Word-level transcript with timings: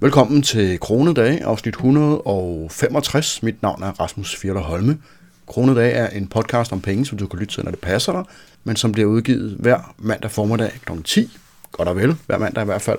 Velkommen 0.00 0.42
til 0.42 0.80
Kronedag, 0.80 1.40
afsnit 1.42 1.74
165. 1.74 3.42
Mit 3.42 3.62
navn 3.62 3.82
er 3.82 4.00
Rasmus 4.00 4.36
Fjerler 4.36 4.60
Holme. 4.60 4.98
Kronedag 5.46 5.96
er 5.96 6.08
en 6.08 6.26
podcast 6.26 6.72
om 6.72 6.80
penge, 6.80 7.06
som 7.06 7.18
du 7.18 7.26
kan 7.26 7.38
lytte 7.38 7.54
til, 7.54 7.64
når 7.64 7.70
det 7.70 7.80
passer 7.80 8.12
dig, 8.12 8.24
men 8.64 8.76
som 8.76 8.92
bliver 8.92 9.08
udgivet 9.08 9.56
hver 9.58 9.94
mandag 9.98 10.30
formiddag 10.30 10.70
kl. 10.84 10.92
10. 11.04 11.38
Godt 11.72 11.88
og 11.88 11.96
vel, 11.96 12.16
hver 12.26 12.38
mandag 12.38 12.62
i 12.62 12.64
hvert 12.64 12.82
fald. 12.82 12.98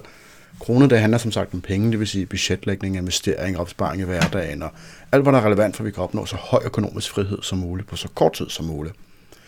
Kronedag 0.60 1.02
handler 1.02 1.18
som 1.18 1.32
sagt 1.32 1.54
om 1.54 1.62
penge, 1.62 1.92
det 1.92 2.00
vil 2.00 2.08
sige 2.08 2.26
budgetlægning, 2.26 2.98
investering, 2.98 3.60
opsparing 3.60 4.02
i 4.02 4.06
hverdagen 4.06 4.64
og 4.64 4.70
alt, 5.12 5.24
hvad 5.24 5.34
der 5.34 5.40
er 5.40 5.46
relevant 5.46 5.76
for, 5.76 5.84
at 5.84 5.86
vi 5.86 5.92
kan 5.92 6.04
opnå 6.04 6.26
så 6.26 6.36
høj 6.36 6.62
økonomisk 6.66 7.10
frihed 7.10 7.38
som 7.42 7.58
muligt 7.58 7.88
på 7.88 7.96
så 7.96 8.08
kort 8.16 8.34
tid 8.34 8.50
som 8.50 8.66
muligt. 8.66 8.96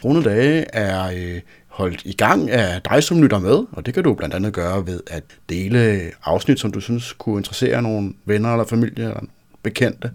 Kronedage 0.01 0.65
er 0.73 1.11
øh, 1.15 1.41
holdt 1.67 2.01
i 2.05 2.13
gang 2.13 2.51
af 2.51 2.81
dig, 2.81 3.03
som 3.03 3.21
lytter 3.21 3.39
med, 3.39 3.65
og 3.71 3.85
det 3.85 3.93
kan 3.93 4.03
du 4.03 4.13
blandt 4.13 4.35
andet 4.35 4.53
gøre 4.53 4.87
ved 4.87 4.99
at 5.07 5.23
dele 5.49 6.11
afsnit, 6.23 6.59
som 6.59 6.71
du 6.71 6.79
synes 6.79 7.13
kunne 7.13 7.37
interessere 7.37 7.81
nogle 7.81 8.13
venner 8.25 8.51
eller 8.51 8.65
familie 8.65 9.03
eller 9.03 9.21
bekendte, 9.63 10.11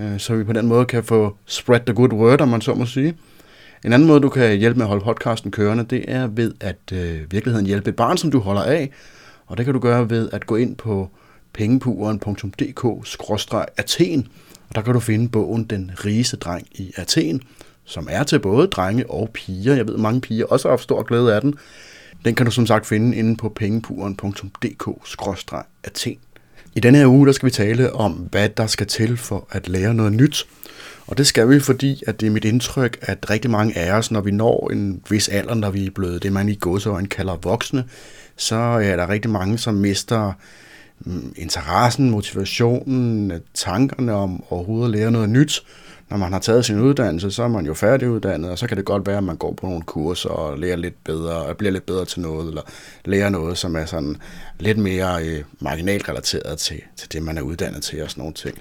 øh, 0.00 0.18
så 0.18 0.34
vi 0.34 0.44
på 0.44 0.52
den 0.52 0.66
måde 0.66 0.84
kan 0.84 1.04
få 1.04 1.36
spread 1.46 1.80
the 1.86 1.94
good 1.94 2.12
word, 2.12 2.40
om 2.40 2.48
man 2.48 2.60
så 2.60 2.74
må 2.74 2.86
sige. 2.86 3.14
En 3.84 3.92
anden 3.92 4.08
måde, 4.08 4.20
du 4.20 4.28
kan 4.28 4.56
hjælpe 4.56 4.78
med 4.78 4.84
at 4.84 4.88
holde 4.88 5.04
podcasten 5.04 5.50
kørende, 5.50 5.84
det 5.84 6.04
er 6.08 6.26
ved 6.26 6.54
at 6.60 6.76
øh, 6.92 7.32
virkeligheden 7.32 7.66
hjælpe 7.66 7.90
et 7.90 7.96
barn, 7.96 8.18
som 8.18 8.30
du 8.30 8.38
holder 8.38 8.62
af, 8.62 8.90
og 9.46 9.56
det 9.56 9.64
kan 9.64 9.74
du 9.74 9.80
gøre 9.80 10.10
ved 10.10 10.30
at 10.32 10.46
gå 10.46 10.56
ind 10.56 10.76
på 10.76 11.10
pengepuren.dk-athen, 11.52 14.28
og 14.68 14.74
der 14.74 14.82
kan 14.82 14.94
du 14.94 15.00
finde 15.00 15.28
bogen 15.28 15.64
Den 15.64 15.90
rigeste 16.04 16.36
dreng 16.36 16.66
i 16.72 16.92
Athen, 16.96 17.42
som 17.90 18.08
er 18.10 18.22
til 18.22 18.38
både 18.38 18.66
drenge 18.66 19.10
og 19.10 19.30
piger. 19.34 19.74
Jeg 19.74 19.86
ved, 19.86 19.96
mange 19.96 20.20
piger 20.20 20.46
også 20.46 20.68
har 20.68 20.72
haft 20.72 20.82
stor 20.82 21.02
glæde 21.02 21.34
af 21.34 21.40
den. 21.40 21.54
Den 22.24 22.34
kan 22.34 22.46
du 22.46 22.52
som 22.52 22.66
sagt 22.66 22.86
finde 22.86 23.16
inde 23.16 23.36
på 23.36 23.48
pengepuren.dk-athen. 23.48 26.18
I 26.74 26.80
denne 26.80 26.98
her 26.98 27.06
uge 27.06 27.26
der 27.26 27.32
skal 27.32 27.46
vi 27.46 27.50
tale 27.50 27.92
om, 27.92 28.12
hvad 28.12 28.48
der 28.48 28.66
skal 28.66 28.86
til 28.86 29.16
for 29.16 29.48
at 29.50 29.68
lære 29.68 29.94
noget 29.94 30.12
nyt. 30.12 30.46
Og 31.06 31.18
det 31.18 31.26
skal 31.26 31.48
vi, 31.48 31.60
fordi 31.60 32.02
at 32.06 32.20
det 32.20 32.26
er 32.26 32.30
mit 32.30 32.44
indtryk, 32.44 32.98
at 33.02 33.30
rigtig 33.30 33.50
mange 33.50 33.78
af 33.78 33.92
os, 33.92 34.10
når 34.10 34.20
vi 34.20 34.30
når 34.30 34.70
en 34.72 35.02
vis 35.10 35.28
alder, 35.28 35.54
når 35.54 35.70
vi 35.70 35.86
er 35.86 35.90
blevet 35.90 36.22
det, 36.22 36.32
man 36.32 36.48
i 36.48 36.58
godsøjen 36.60 37.06
kalder 37.06 37.36
voksne, 37.42 37.84
så 38.36 38.56
er 38.56 38.96
der 38.96 39.08
rigtig 39.08 39.30
mange, 39.30 39.58
som 39.58 39.74
mister 39.74 40.32
mm, 41.00 41.32
interessen, 41.36 42.10
motivationen, 42.10 43.32
tankerne 43.54 44.12
om 44.12 44.44
overhovedet 44.50 44.94
at 44.94 44.98
lære 44.98 45.10
noget 45.10 45.28
nyt 45.28 45.62
når 46.10 46.16
man 46.16 46.32
har 46.32 46.40
taget 46.40 46.64
sin 46.64 46.80
uddannelse, 46.80 47.30
så 47.30 47.42
er 47.42 47.48
man 47.48 47.66
jo 47.66 47.74
færdiguddannet, 47.74 48.50
og 48.50 48.58
så 48.58 48.66
kan 48.66 48.76
det 48.76 48.84
godt 48.84 49.06
være, 49.06 49.16
at 49.16 49.24
man 49.24 49.36
går 49.36 49.52
på 49.52 49.66
nogle 49.66 49.82
kurser 49.82 50.28
og 50.28 50.58
lærer 50.58 50.76
lidt 50.76 51.04
bedre, 51.04 51.34
og 51.34 51.56
bliver 51.56 51.72
lidt 51.72 51.86
bedre 51.86 52.04
til 52.04 52.20
noget, 52.20 52.48
eller 52.48 52.62
lærer 53.04 53.28
noget, 53.28 53.58
som 53.58 53.76
er 53.76 53.84
sådan 53.84 54.16
lidt 54.58 54.78
mere 54.78 55.24
øh, 55.24 55.44
marginalt 55.60 56.08
relateret 56.08 56.58
til, 56.58 56.80
til 56.96 57.12
det, 57.12 57.22
man 57.22 57.38
er 57.38 57.42
uddannet 57.42 57.82
til 57.82 58.02
og 58.02 58.10
sådan 58.10 58.22
nogle 58.22 58.34
ting. 58.34 58.58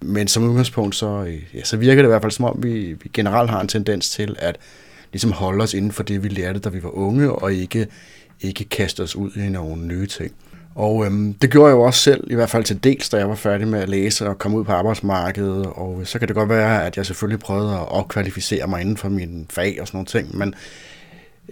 Men 0.00 0.28
som 0.28 0.42
udgangspunkt, 0.42 0.96
så, 0.96 1.24
øh, 1.26 1.42
ja, 1.54 1.64
så 1.64 1.76
virker 1.76 2.02
det 2.02 2.06
i 2.06 2.10
hvert 2.10 2.22
fald 2.22 2.32
som 2.32 2.44
om, 2.44 2.62
vi, 2.62 2.92
vi 2.92 3.10
generelt 3.12 3.50
har 3.50 3.60
en 3.60 3.68
tendens 3.68 4.10
til 4.10 4.36
at 4.38 4.58
ligesom 5.12 5.32
holde 5.32 5.62
os 5.62 5.74
inden 5.74 5.92
for 5.92 6.02
det, 6.02 6.22
vi 6.22 6.28
lærte, 6.28 6.58
da 6.58 6.68
vi 6.68 6.82
var 6.82 6.96
unge, 6.96 7.32
og 7.32 7.52
ikke, 7.52 7.86
ikke 8.40 8.64
kaste 8.64 9.02
os 9.02 9.16
ud 9.16 9.30
i 9.36 9.48
nogle 9.48 9.86
nye 9.86 10.06
ting. 10.06 10.32
Og 10.74 11.06
øhm, 11.06 11.34
det 11.34 11.50
gjorde 11.50 11.68
jeg 11.68 11.74
jo 11.74 11.82
også 11.82 12.00
selv, 12.00 12.30
i 12.30 12.34
hvert 12.34 12.50
fald 12.50 12.64
til 12.64 12.84
dels, 12.84 13.08
da 13.08 13.16
jeg 13.16 13.28
var 13.28 13.34
færdig 13.34 13.68
med 13.68 13.80
at 13.80 13.88
læse 13.88 14.28
og 14.28 14.38
komme 14.38 14.58
ud 14.58 14.64
på 14.64 14.72
arbejdsmarkedet. 14.72 15.66
Og 15.66 15.98
øh, 16.00 16.06
så 16.06 16.18
kan 16.18 16.28
det 16.28 16.36
godt 16.36 16.48
være, 16.48 16.86
at 16.86 16.96
jeg 16.96 17.06
selvfølgelig 17.06 17.40
prøvede 17.40 17.72
at 17.72 17.88
opkvalificere 17.88 18.66
mig 18.66 18.80
inden 18.80 18.96
for 18.96 19.08
min 19.08 19.46
fag 19.50 19.78
og 19.80 19.86
sådan 19.86 19.96
nogle 19.96 20.06
ting. 20.06 20.38
Men 20.38 20.54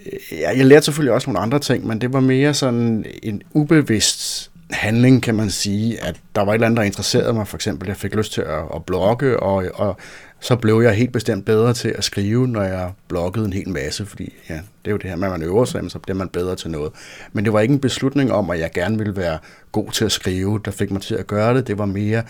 øh, 0.07 0.39
ja, 0.41 0.57
jeg 0.57 0.67
lærte 0.67 0.85
selvfølgelig 0.85 1.15
også 1.15 1.31
nogle 1.31 1.41
andre 1.41 1.59
ting, 1.59 1.87
men 1.87 2.01
det 2.01 2.13
var 2.13 2.21
mere 2.21 2.55
sådan 2.55 3.05
en 3.23 3.43
ubevidst 3.53 4.51
handling, 4.71 5.23
kan 5.23 5.35
man 5.35 5.51
sige, 5.51 6.05
at 6.05 6.17
der 6.35 6.43
var 6.43 6.53
et 6.53 6.55
eller 6.55 6.67
andet, 6.67 6.77
der 6.77 6.83
interesserede 6.83 7.33
mig. 7.33 7.49
For 7.49 7.57
eksempel, 7.57 7.89
jeg 7.89 7.97
fik 7.97 8.15
lyst 8.15 8.33
til 8.33 8.41
at, 8.41 8.63
at 8.75 8.85
blogge, 8.85 9.41
og, 9.41 9.65
og 9.75 9.97
så 10.41 10.57
blev 10.57 10.81
jeg 10.81 10.95
helt 10.95 11.13
bestemt 11.13 11.45
bedre 11.45 11.75
til 11.75 11.89
at 11.89 12.05
skrive, 12.05 12.49
når 12.49 12.63
jeg 12.63 12.93
bloggede 13.09 13.47
en 13.47 13.53
hel 13.53 13.69
masse, 13.69 14.07
fordi 14.07 14.35
ja, 14.49 14.55
det 14.55 14.87
er 14.87 14.91
jo 14.91 14.97
det 14.97 15.11
her 15.11 15.17
med, 15.17 15.29
at 15.29 15.33
man 15.33 15.43
øver 15.43 15.65
sig, 15.65 15.91
så 15.91 15.99
bliver 15.99 16.17
man 16.17 16.29
bedre 16.29 16.57
til 16.57 16.71
noget. 16.71 16.93
Men 17.33 17.45
det 17.45 17.53
var 17.53 17.61
ikke 17.61 17.75
en 17.75 17.81
beslutning 17.81 18.33
om, 18.33 18.51
at 18.51 18.59
jeg 18.59 18.71
gerne 18.75 18.99
ville 18.99 19.17
være 19.17 19.39
god 19.73 19.91
til 19.91 20.05
at 20.05 20.13
skrive, 20.13 20.61
der 20.65 20.71
fik 20.71 20.91
mig 20.91 21.03
til 21.03 21.15
at 21.15 21.27
gøre 21.27 21.55
det. 21.55 21.67
Det 21.67 21.79
var 21.79 21.87
mere 21.87 22.23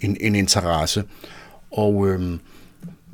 en, 0.00 0.16
en 0.20 0.34
interesse. 0.34 1.04
Og 1.70 2.08
øhm, 2.08 2.40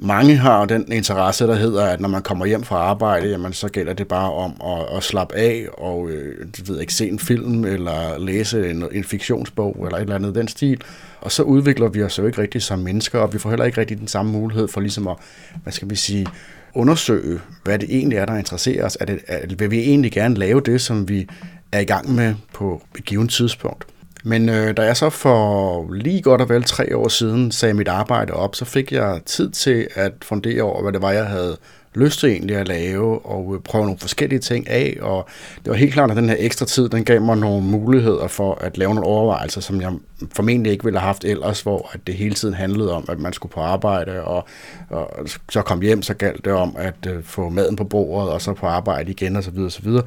mange 0.03 0.37
har 0.37 0.65
den 0.65 0.93
interesse, 0.93 1.47
der 1.47 1.55
hedder, 1.55 1.85
at 1.85 2.01
når 2.01 2.09
man 2.09 2.23
kommer 2.23 2.47
hjem 2.47 2.63
fra 2.63 2.77
arbejde, 2.77 3.29
jamen, 3.29 3.53
så 3.53 3.69
gælder 3.69 3.93
det 3.93 4.09
bare 4.09 4.33
om 4.33 4.61
at, 4.65 4.97
at 4.97 5.03
slappe 5.03 5.37
af 5.37 5.67
og 5.79 6.11
øh, 6.11 6.49
ved 6.69 6.81
ikke, 6.81 6.95
se 6.95 7.09
en 7.09 7.19
film 7.19 7.65
eller 7.65 8.19
læse 8.19 8.71
en, 8.71 8.85
en 8.93 9.05
fiktionsbog 9.05 9.77
eller 9.85 9.97
et 9.97 10.03
eller 10.03 10.15
andet 10.15 10.35
den 10.35 10.49
stil. 10.49 10.81
Og 11.21 11.33
så 11.33 11.43
udvikler 11.43 11.89
vi 11.89 12.03
os 12.03 12.19
jo 12.19 12.27
ikke 12.27 12.43
rigtig 12.43 12.63
som 12.63 12.79
mennesker, 12.79 13.19
og 13.19 13.33
vi 13.33 13.39
får 13.39 13.51
heller 13.51 13.65
ikke 13.65 13.81
rigtig 13.81 13.99
den 13.99 14.09
samme 14.09 14.33
mulighed 14.33 14.69
for 14.69 14.81
ligesom 14.81 15.09
at, 15.09 15.17
hvad 15.63 15.73
skal 15.73 15.91
vi 15.91 15.97
sige, 15.97 16.27
undersøge, 16.75 17.41
hvad 17.65 17.79
det 17.79 17.89
egentlig 17.91 18.19
er, 18.19 18.27
der 18.27 18.37
interesserer 18.37 18.85
os. 18.85 18.97
Er 19.01 19.05
det, 19.05 19.19
er, 19.27 19.57
vil 19.59 19.71
vi 19.71 19.79
egentlig 19.79 20.13
gerne 20.13 20.35
lave 20.35 20.61
det, 20.61 20.81
som 20.81 21.09
vi 21.09 21.29
er 21.73 21.81
i 21.81 21.85
gang 21.85 22.15
med 22.15 22.35
på 22.55 22.83
et 22.99 23.05
givet 23.05 23.31
tidspunkt? 23.31 23.87
Men 24.25 24.49
øh, 24.49 24.77
da 24.77 24.83
jeg 24.83 24.97
så 24.97 25.11
for 25.11 25.93
lige 25.93 26.23
godt 26.23 26.41
og 26.41 26.49
vel 26.49 26.65
tre 26.65 26.97
år 26.97 27.09
siden 27.09 27.53
sagde 27.53 27.75
mit 27.75 27.89
arbejde 27.89 28.33
op, 28.33 28.57
så 28.57 28.65
fik 28.65 28.93
jeg 28.93 29.21
tid 29.27 29.51
til 29.51 29.89
at 29.95 30.13
fundere 30.23 30.63
over, 30.63 30.83
hvad 30.83 30.93
det 30.93 31.03
var, 31.03 31.13
jeg 31.13 31.27
havde 31.27 31.57
lyst 31.95 32.21
til 32.21 32.31
egentlig 32.31 32.57
at 32.57 32.69
lave, 32.69 33.27
og 33.27 33.55
øh, 33.55 33.61
prøve 33.61 33.85
nogle 33.85 33.99
forskellige 33.99 34.39
ting 34.39 34.69
af, 34.69 34.97
og 35.01 35.29
det 35.65 35.71
var 35.71 35.77
helt 35.77 35.93
klart, 35.93 36.11
at 36.11 36.17
den 36.17 36.29
her 36.29 36.37
ekstra 36.39 36.67
tid, 36.67 36.89
den 36.89 37.05
gav 37.05 37.21
mig 37.21 37.37
nogle 37.37 37.65
muligheder 37.65 38.29
for 38.29 38.55
at 38.55 38.79
lave 38.79 38.95
nogle 38.95 39.09
overvejelser, 39.09 39.61
som 39.61 39.81
jeg 39.81 39.93
formentlig 40.33 40.73
ikke 40.73 40.85
ville 40.85 40.99
have 40.99 41.07
haft 41.07 41.25
ellers, 41.25 41.61
hvor 41.61 41.91
at 41.93 42.01
det 42.07 42.15
hele 42.15 42.35
tiden 42.35 42.55
handlede 42.55 42.93
om, 42.93 43.05
at 43.09 43.19
man 43.19 43.33
skulle 43.33 43.53
på 43.53 43.61
arbejde, 43.61 44.23
og, 44.23 44.47
og 44.91 45.29
så 45.51 45.63
kom 45.63 45.81
hjem, 45.81 46.03
så 46.03 46.15
galt 46.15 46.45
det 46.45 46.53
om 46.53 46.77
at 46.79 47.07
øh, 47.09 47.23
få 47.25 47.49
maden 47.49 47.77
på 47.77 47.85
bordet, 47.85 48.33
og 48.33 48.43
så 48.43 48.53
på 48.53 48.67
arbejde 48.67 49.11
igen, 49.11 49.37
og 49.37 49.45
så 49.45 49.51
videre, 49.51 50.03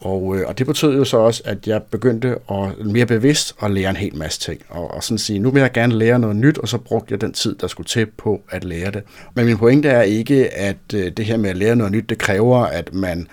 og. 0.00 0.14
Og, 0.14 0.36
øh, 0.36 0.48
og 0.48 0.58
det 0.58 0.66
betød 0.66 0.96
jo 0.96 1.04
så 1.04 1.16
også, 1.16 1.42
at 1.44 1.66
jeg 1.66 1.82
begyndte 1.82 2.36
at 2.50 2.86
mere 2.86 3.06
bevidst 3.06 3.54
at 3.62 3.70
lære 3.70 3.90
en 3.90 3.96
hel 3.96 4.16
masse 4.16 4.40
ting. 4.40 4.60
Og, 4.68 4.90
og 4.90 5.04
sådan 5.04 5.18
sige, 5.18 5.38
nu 5.38 5.50
vil 5.50 5.60
jeg 5.60 5.72
gerne 5.72 5.94
lære 5.94 6.18
noget 6.18 6.36
nyt, 6.36 6.58
og 6.58 6.68
så 6.68 6.78
brugte 6.78 7.12
jeg 7.12 7.20
den 7.20 7.32
tid, 7.32 7.54
der 7.54 7.66
skulle 7.66 7.86
til 7.86 8.06
på 8.06 8.42
at 8.50 8.64
lære 8.64 8.90
det. 8.90 9.02
Men 9.34 9.46
min 9.46 9.58
pointe 9.58 9.88
er 9.88 10.02
ikke, 10.02 10.54
at 10.54 10.76
øh, 10.94 11.12
det 11.16 11.24
her 11.24 11.36
med 11.36 11.50
at 11.50 11.56
lære 11.56 11.76
noget 11.76 11.92
nyt, 11.92 12.08
det 12.08 12.18
kræver, 12.18 12.58
at 12.58 12.94
man 12.94 13.28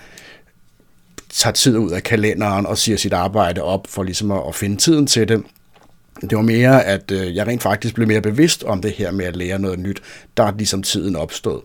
tager 1.29 1.53
tid 1.53 1.77
ud 1.77 1.91
af 1.91 2.03
kalenderen 2.03 2.65
og 2.65 2.77
siger 2.77 2.97
sit 2.97 3.13
arbejde 3.13 3.63
op 3.63 3.87
for 3.89 4.03
ligesom 4.03 4.31
at, 4.31 4.41
at 4.47 4.55
finde 4.55 4.77
tiden 4.77 5.07
til 5.07 5.27
det. 5.27 5.43
Det 6.21 6.35
var 6.35 6.41
mere, 6.41 6.85
at 6.85 7.11
øh, 7.11 7.35
jeg 7.35 7.47
rent 7.47 7.63
faktisk 7.63 7.95
blev 7.95 8.07
mere 8.07 8.21
bevidst 8.21 8.63
om 8.63 8.81
det 8.81 8.91
her 8.91 9.11
med 9.11 9.25
at 9.25 9.35
lære 9.35 9.59
noget 9.59 9.79
nyt, 9.79 10.01
der 10.37 10.43
er 10.43 10.51
ligesom 10.57 10.83
tiden 10.83 11.15
opstået. 11.15 11.61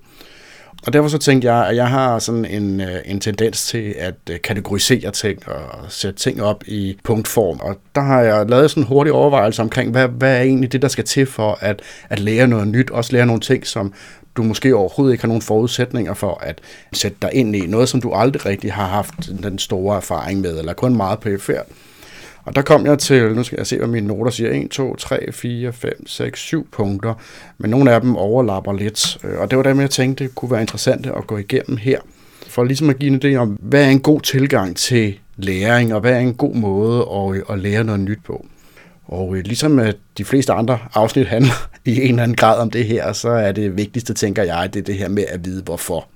Og 0.86 0.92
derfor 0.92 1.08
så 1.08 1.18
tænkte 1.18 1.52
jeg, 1.52 1.68
at 1.68 1.76
jeg 1.76 1.88
har 1.88 2.18
sådan 2.18 2.44
en, 2.44 2.80
øh, 2.80 3.00
en 3.04 3.20
tendens 3.20 3.66
til 3.66 3.94
at 3.98 4.14
øh, 4.30 4.40
kategorisere 4.40 5.10
ting 5.10 5.48
og 5.48 5.60
sætte 5.88 6.18
ting 6.18 6.42
op 6.42 6.64
i 6.66 6.98
punktform. 7.04 7.60
Og 7.62 7.76
der 7.94 8.00
har 8.00 8.20
jeg 8.20 8.46
lavet 8.48 8.70
sådan 8.70 8.82
en 8.82 8.86
hurtig 8.86 9.12
overvejelse 9.12 9.62
omkring, 9.62 9.90
hvad, 9.90 10.08
hvad 10.08 10.36
er 10.36 10.42
egentlig 10.42 10.72
det, 10.72 10.82
der 10.82 10.88
skal 10.88 11.04
til 11.04 11.26
for 11.26 11.58
at, 11.60 11.82
at 12.08 12.18
lære 12.18 12.46
noget 12.46 12.68
nyt. 12.68 12.90
Også 12.90 13.12
lære 13.12 13.26
nogle 13.26 13.40
ting, 13.40 13.66
som 13.66 13.92
du 14.36 14.42
måske 14.42 14.76
overhovedet 14.76 15.14
ikke 15.14 15.22
har 15.22 15.28
nogen 15.28 15.42
forudsætninger 15.42 16.14
for 16.14 16.38
at 16.42 16.60
sætte 16.92 17.16
dig 17.22 17.30
ind 17.32 17.56
i. 17.56 17.66
Noget, 17.66 17.88
som 17.88 18.00
du 18.00 18.12
aldrig 18.12 18.46
rigtig 18.46 18.72
har 18.72 18.86
haft 18.86 19.14
den 19.42 19.58
store 19.58 19.96
erfaring 19.96 20.40
med, 20.40 20.58
eller 20.58 20.72
kun 20.72 20.96
meget 20.96 21.20
perifært. 21.20 21.66
Og 22.46 22.56
der 22.56 22.62
kom 22.62 22.86
jeg 22.86 22.98
til, 22.98 23.34
nu 23.34 23.42
skal 23.42 23.56
jeg 23.58 23.66
se, 23.66 23.78
hvad 23.78 23.88
mine 23.88 24.06
noter 24.06 24.30
siger, 24.30 24.50
1, 24.50 24.70
2, 24.70 24.96
3, 24.96 25.32
4, 25.32 25.72
5, 25.72 26.06
6, 26.06 26.40
7 26.40 26.68
punkter, 26.72 27.14
men 27.58 27.70
nogle 27.70 27.92
af 27.92 28.00
dem 28.00 28.16
overlapper 28.16 28.72
lidt. 28.72 29.18
Øh, 29.24 29.38
og 29.38 29.50
det 29.50 29.56
var 29.56 29.62
dem, 29.62 29.80
jeg 29.80 29.90
tænkte, 29.90 30.24
det 30.24 30.34
kunne 30.34 30.50
være 30.50 30.60
interessante 30.60 31.12
at 31.16 31.26
gå 31.26 31.38
igennem 31.38 31.76
her, 31.76 32.00
for 32.46 32.64
ligesom 32.64 32.90
at 32.90 32.98
give 32.98 33.12
en 33.12 33.34
idé 33.34 33.38
om, 33.38 33.48
hvad 33.48 33.84
er 33.84 33.88
en 33.88 34.00
god 34.00 34.20
tilgang 34.20 34.76
til 34.76 35.18
læring, 35.36 35.94
og 35.94 36.00
hvad 36.00 36.12
er 36.12 36.18
en 36.18 36.34
god 36.34 36.54
måde 36.54 37.06
at, 37.14 37.36
øh, 37.36 37.42
at 37.50 37.58
lære 37.58 37.84
noget 37.84 38.00
nyt 38.00 38.18
på. 38.24 38.46
Og 39.04 39.36
øh, 39.36 39.44
ligesom 39.44 39.78
at 39.78 39.96
de 40.18 40.24
fleste 40.24 40.52
andre 40.52 40.78
afsnit 40.94 41.26
handler 41.26 41.68
i 41.84 42.02
en 42.02 42.08
eller 42.08 42.22
anden 42.22 42.36
grad 42.36 42.58
om 42.58 42.70
det 42.70 42.84
her, 42.84 43.12
så 43.12 43.28
er 43.28 43.52
det 43.52 43.76
vigtigste, 43.76 44.14
tænker 44.14 44.42
jeg, 44.42 44.74
det 44.74 44.80
er 44.80 44.84
det 44.84 44.94
her 44.94 45.08
med 45.08 45.24
at 45.28 45.44
vide 45.44 45.62
hvorfor. 45.62 46.08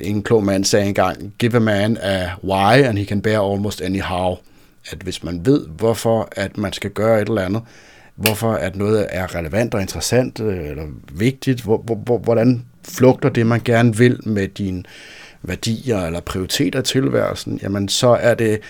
En 0.00 0.22
klog 0.22 0.44
mand 0.44 0.64
sagde 0.64 0.86
engang, 0.86 1.32
give 1.38 1.56
a 1.56 1.58
man 1.58 1.98
a 2.02 2.28
why, 2.44 2.82
and 2.84 2.98
he 2.98 3.04
can 3.04 3.22
bear 3.22 3.52
almost 3.52 3.82
any 3.82 4.00
how 4.00 4.38
at 4.90 4.98
hvis 4.98 5.24
man 5.24 5.46
ved, 5.46 5.66
hvorfor 5.66 6.28
at 6.32 6.58
man 6.58 6.72
skal 6.72 6.90
gøre 6.90 7.22
et 7.22 7.28
eller 7.28 7.42
andet, 7.42 7.62
hvorfor 8.14 8.52
at 8.52 8.76
noget 8.76 9.06
er 9.10 9.34
relevant 9.34 9.74
og 9.74 9.80
interessant 9.80 10.40
øh, 10.40 10.68
eller 10.68 10.84
vigtigt, 11.12 11.62
hvor, 11.62 11.78
hvor, 11.78 12.18
hvordan 12.18 12.64
flugter 12.88 13.28
det, 13.28 13.46
man 13.46 13.60
gerne 13.64 13.96
vil 13.96 14.20
med 14.28 14.48
dine 14.48 14.82
værdier 15.42 15.98
eller 15.98 16.20
prioriteter 16.20 16.80
i 16.80 16.82
tilværelsen, 16.82 17.60
jamen 17.62 17.88
så 17.88 18.08
er 18.08 18.34
det 18.34 18.60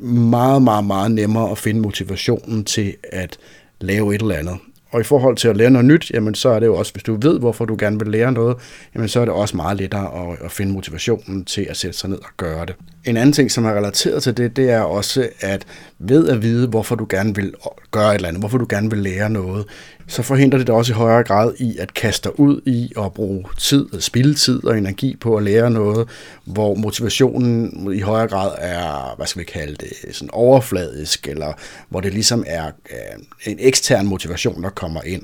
meget, 0.00 0.62
meget, 0.62 0.84
meget 0.84 1.10
nemmere 1.10 1.50
at 1.50 1.58
finde 1.58 1.80
motivationen 1.80 2.64
til 2.64 2.96
at 3.12 3.38
lave 3.80 4.14
et 4.14 4.20
eller 4.20 4.34
andet. 4.34 4.56
Og 4.90 5.00
i 5.00 5.04
forhold 5.04 5.36
til 5.36 5.48
at 5.48 5.56
lære 5.56 5.70
noget 5.70 5.84
nyt, 5.84 6.10
jamen 6.14 6.34
så 6.34 6.48
er 6.48 6.60
det 6.60 6.66
jo 6.66 6.76
også, 6.76 6.92
hvis 6.92 7.02
du 7.02 7.18
ved, 7.22 7.38
hvorfor 7.38 7.64
du 7.64 7.76
gerne 7.78 7.98
vil 7.98 8.08
lære 8.08 8.32
noget, 8.32 8.56
jamen 8.94 9.08
så 9.08 9.20
er 9.20 9.24
det 9.24 9.34
også 9.34 9.56
meget 9.56 9.76
lettere 9.76 10.30
at, 10.30 10.38
at 10.44 10.52
finde 10.52 10.72
motivationen 10.72 11.44
til 11.44 11.66
at 11.70 11.76
sætte 11.76 11.98
sig 11.98 12.10
ned 12.10 12.18
og 12.18 12.30
gøre 12.36 12.66
det. 12.66 12.74
En 13.04 13.16
anden 13.16 13.32
ting, 13.32 13.50
som 13.50 13.64
er 13.64 13.74
relateret 13.74 14.22
til 14.22 14.36
det, 14.36 14.56
det 14.56 14.70
er 14.70 14.80
også, 14.80 15.28
at 15.40 15.66
ved 15.98 16.28
at 16.28 16.42
vide, 16.42 16.68
hvorfor 16.68 16.94
du 16.94 17.06
gerne 17.10 17.34
vil 17.34 17.54
gøre 17.90 18.10
et 18.10 18.14
eller 18.14 18.28
andet, 18.28 18.42
hvorfor 18.42 18.58
du 18.58 18.66
gerne 18.68 18.90
vil 18.90 18.98
lære 18.98 19.30
noget, 19.30 19.66
så 20.06 20.22
forhindrer 20.22 20.58
det 20.58 20.66
dig 20.66 20.74
også 20.74 20.92
i 20.92 20.94
højere 20.94 21.24
grad 21.24 21.54
i 21.58 21.78
at 21.78 21.94
kaste 21.94 22.28
dig 22.28 22.40
ud 22.40 22.60
i 22.66 22.92
at 22.98 23.12
bruge 23.12 23.44
tid, 23.58 23.86
spildtid 24.00 24.64
og 24.64 24.78
energi 24.78 25.16
på 25.20 25.36
at 25.36 25.42
lære 25.42 25.70
noget, 25.70 26.08
hvor 26.44 26.74
motivationen 26.74 27.92
i 27.94 28.00
højere 28.00 28.28
grad 28.28 28.50
er, 28.58 29.14
hvad 29.16 29.26
skal 29.26 29.40
vi 29.40 29.44
kalde 29.44 29.74
det, 29.74 30.16
sådan 30.16 30.30
overfladisk, 30.32 31.28
eller 31.28 31.52
hvor 31.88 32.00
det 32.00 32.12
ligesom 32.12 32.44
er 32.46 32.66
øh, 32.66 33.52
en 33.52 33.56
ekstern 33.60 34.06
motivation, 34.06 34.62
der 34.62 34.70
kommer 34.70 35.00
ind. 35.02 35.22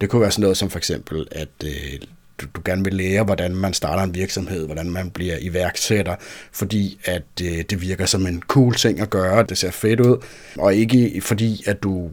Det 0.00 0.08
kunne 0.08 0.22
være 0.22 0.30
sådan 0.30 0.42
noget 0.42 0.56
som 0.56 0.70
for 0.70 0.78
eksempel, 0.78 1.26
at 1.30 1.48
øh, 1.64 1.98
du, 2.40 2.46
du 2.54 2.60
gerne 2.64 2.84
vil 2.84 2.94
lære, 2.94 3.24
hvordan 3.24 3.54
man 3.56 3.74
starter 3.74 4.02
en 4.02 4.14
virksomhed, 4.14 4.66
hvordan 4.66 4.90
man 4.90 5.10
bliver 5.10 5.36
iværksætter, 5.40 6.14
fordi 6.52 7.00
at 7.04 7.22
øh, 7.42 7.64
det 7.70 7.82
virker 7.82 8.06
som 8.06 8.26
en 8.26 8.42
cool 8.48 8.74
ting 8.74 9.00
at 9.00 9.10
gøre, 9.10 9.42
det 9.42 9.58
ser 9.58 9.70
fedt 9.70 10.00
ud, 10.00 10.16
og 10.58 10.74
ikke 10.74 11.20
fordi 11.24 11.62
at 11.66 11.82
du 11.82 12.10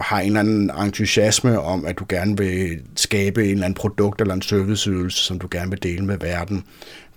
har 0.00 0.20
en 0.20 0.26
eller 0.26 0.40
anden 0.40 0.70
entusiasme 0.70 1.60
om, 1.60 1.86
at 1.86 1.98
du 1.98 2.04
gerne 2.08 2.36
vil 2.36 2.78
skabe 2.96 3.44
en 3.44 3.50
eller 3.50 3.64
anden 3.64 3.74
produkt 3.74 4.20
eller 4.20 4.34
en 4.34 4.42
serviceydelse, 4.42 5.24
som 5.24 5.38
du 5.38 5.48
gerne 5.50 5.70
vil 5.70 5.82
dele 5.82 6.04
med 6.04 6.18
verden. 6.18 6.64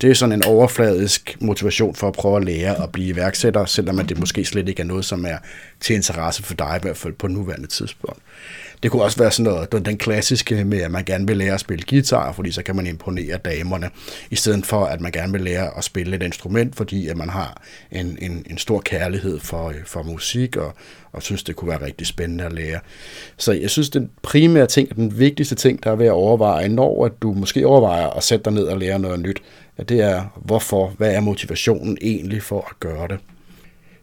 Det 0.02 0.10
er 0.10 0.14
sådan 0.14 0.34
en 0.34 0.44
overfladisk 0.46 1.38
motivation 1.42 1.96
for 1.96 2.08
at 2.08 2.14
prøve 2.14 2.38
at 2.38 2.46
lære 2.46 2.84
at 2.84 2.92
blive 2.92 3.08
iværksætter, 3.08 3.66
selvom 3.66 4.08
det 4.08 4.20
måske 4.20 4.46
slet 4.46 4.70
ikke 4.70 4.82
er 4.82 4.86
noget, 4.86 5.06
som 5.06 5.26
er 5.26 5.38
til 5.80 5.96
interesse 5.96 6.44
for 6.44 6.54
dig, 6.54 6.78
i 6.78 6.82
hvert 6.82 6.98
fald 6.98 7.14
på 7.14 7.28
nuværende 7.28 7.68
tidspunkt. 7.68 8.20
Det 8.84 8.92
kunne 8.92 9.04
også 9.04 9.18
være 9.18 9.32
sådan 9.32 9.52
noget, 9.54 9.86
den 9.86 9.98
klassiske 9.98 10.66
med, 10.66 10.82
at 10.82 10.92
man 10.92 11.06
gerne 11.06 11.28
vil 11.28 11.38
lære 11.38 11.54
at 11.54 11.60
spille 11.60 11.86
guitar, 11.90 12.32
fordi 12.32 12.52
så 12.52 12.64
kan 12.64 12.76
man 12.76 12.88
imponere 12.88 13.38
damerne, 13.38 13.90
i 14.32 14.36
stedet 14.36 14.66
for 14.66 14.86
at 14.86 15.02
man 15.02 15.12
gerne 15.12 15.32
vil 15.32 15.42
lære 15.42 15.78
at 15.78 15.84
spille 15.84 16.16
et 16.16 16.24
instrument, 16.24 16.76
fordi 16.76 17.08
at 17.08 17.18
man 17.18 17.30
har 17.30 17.62
en, 17.92 18.18
en, 18.22 18.46
en 18.50 18.58
stor 18.58 18.80
kærlighed 18.80 19.40
for, 19.40 19.70
øh, 19.70 19.76
for 19.86 20.04
musik, 20.04 20.56
og, 20.56 20.74
og 21.12 21.24
synes, 21.24 21.44
det 21.44 21.56
kunne 21.56 21.70
være 21.70 21.86
rigtig 21.86 22.08
spændende 22.08 22.44
at 22.44 22.54
lære. 22.54 22.80
Så 23.38 23.52
jeg 23.52 23.70
synes, 23.70 23.90
den 23.90 24.10
primære 24.22 24.68
ting, 24.68 24.96
den 24.96 25.20
vigtigste 25.20 25.56
ting, 25.56 25.84
der 25.84 25.92
er 25.92 25.96
ved 25.96 26.06
at 26.06 26.12
overveje, 26.12 26.70
når 26.70 27.06
at 27.06 27.12
du 27.22 27.34
måske 27.34 27.68
overvejer 27.68 28.08
at 28.08 28.24
sætte 28.24 28.46
dig 28.46 28.54
ned 28.54 28.64
og 28.64 28.78
lære 28.78 29.00
noget 29.00 29.20
nyt, 29.20 29.42
at 29.78 29.90
det 29.90 30.02
er, 30.02 30.42
hvorfor, 30.46 30.94
hvad 30.98 31.14
er 31.14 31.20
motivationen 31.20 31.98
egentlig 32.02 32.44
for 32.44 32.68
at 32.70 32.80
gøre 32.80 33.08
det. 33.08 33.20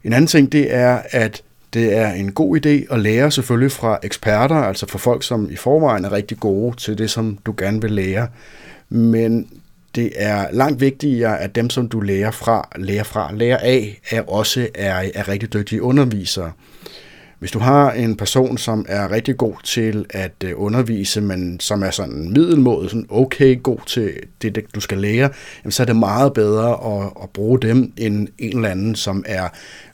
En 0.04 0.12
anden 0.12 0.26
ting, 0.26 0.52
det 0.52 0.74
er, 0.74 1.02
at 1.10 1.42
det 1.74 1.96
er 1.96 2.12
en 2.12 2.32
god 2.32 2.66
idé 2.66 2.94
at 2.94 3.00
lære 3.00 3.30
selvfølgelig 3.30 3.72
fra 3.72 3.98
eksperter, 4.02 4.54
altså 4.54 4.86
fra 4.86 4.98
folk, 4.98 5.22
som 5.22 5.50
i 5.50 5.56
forvejen 5.56 6.04
er 6.04 6.12
rigtig 6.12 6.38
gode 6.40 6.76
til 6.76 6.98
det, 6.98 7.10
som 7.10 7.38
du 7.46 7.54
gerne 7.58 7.82
vil 7.82 7.92
lære. 7.92 8.28
Men 8.88 9.48
det 9.94 10.12
er 10.16 10.46
langt 10.52 10.80
vigtigere, 10.80 11.40
at 11.40 11.54
dem, 11.54 11.70
som 11.70 11.88
du 11.88 12.00
lærer 12.00 12.30
fra, 12.30 12.68
lærer 12.76 13.02
fra, 13.02 13.34
lærer 13.34 13.58
af, 13.58 14.00
er 14.10 14.22
også 14.22 14.68
er, 14.74 15.10
er 15.14 15.28
rigtig 15.28 15.52
dygtige 15.52 15.82
undervisere. 15.82 16.52
Hvis 17.38 17.50
du 17.50 17.58
har 17.58 17.92
en 17.92 18.16
person, 18.16 18.58
som 18.58 18.86
er 18.88 19.12
rigtig 19.12 19.36
god 19.36 19.54
til 19.64 20.06
at 20.10 20.32
øh, 20.44 20.52
undervise, 20.56 21.20
men 21.20 21.60
som 21.60 21.82
er 21.82 21.90
sådan 21.90 22.30
middelmåde, 22.30 22.88
sådan 22.88 23.06
okay 23.10 23.62
god 23.62 23.78
til 23.86 24.12
det, 24.42 24.64
du 24.74 24.80
skal 24.80 24.98
lære, 24.98 25.30
så 25.68 25.82
er 25.82 25.84
det 25.84 25.96
meget 25.96 26.32
bedre 26.32 26.70
at, 26.70 27.12
at 27.22 27.30
bruge 27.30 27.60
dem 27.60 27.92
end 27.96 28.28
en 28.38 28.56
eller 28.56 28.68
anden, 28.68 28.94
som 28.94 29.24
er 29.26 29.48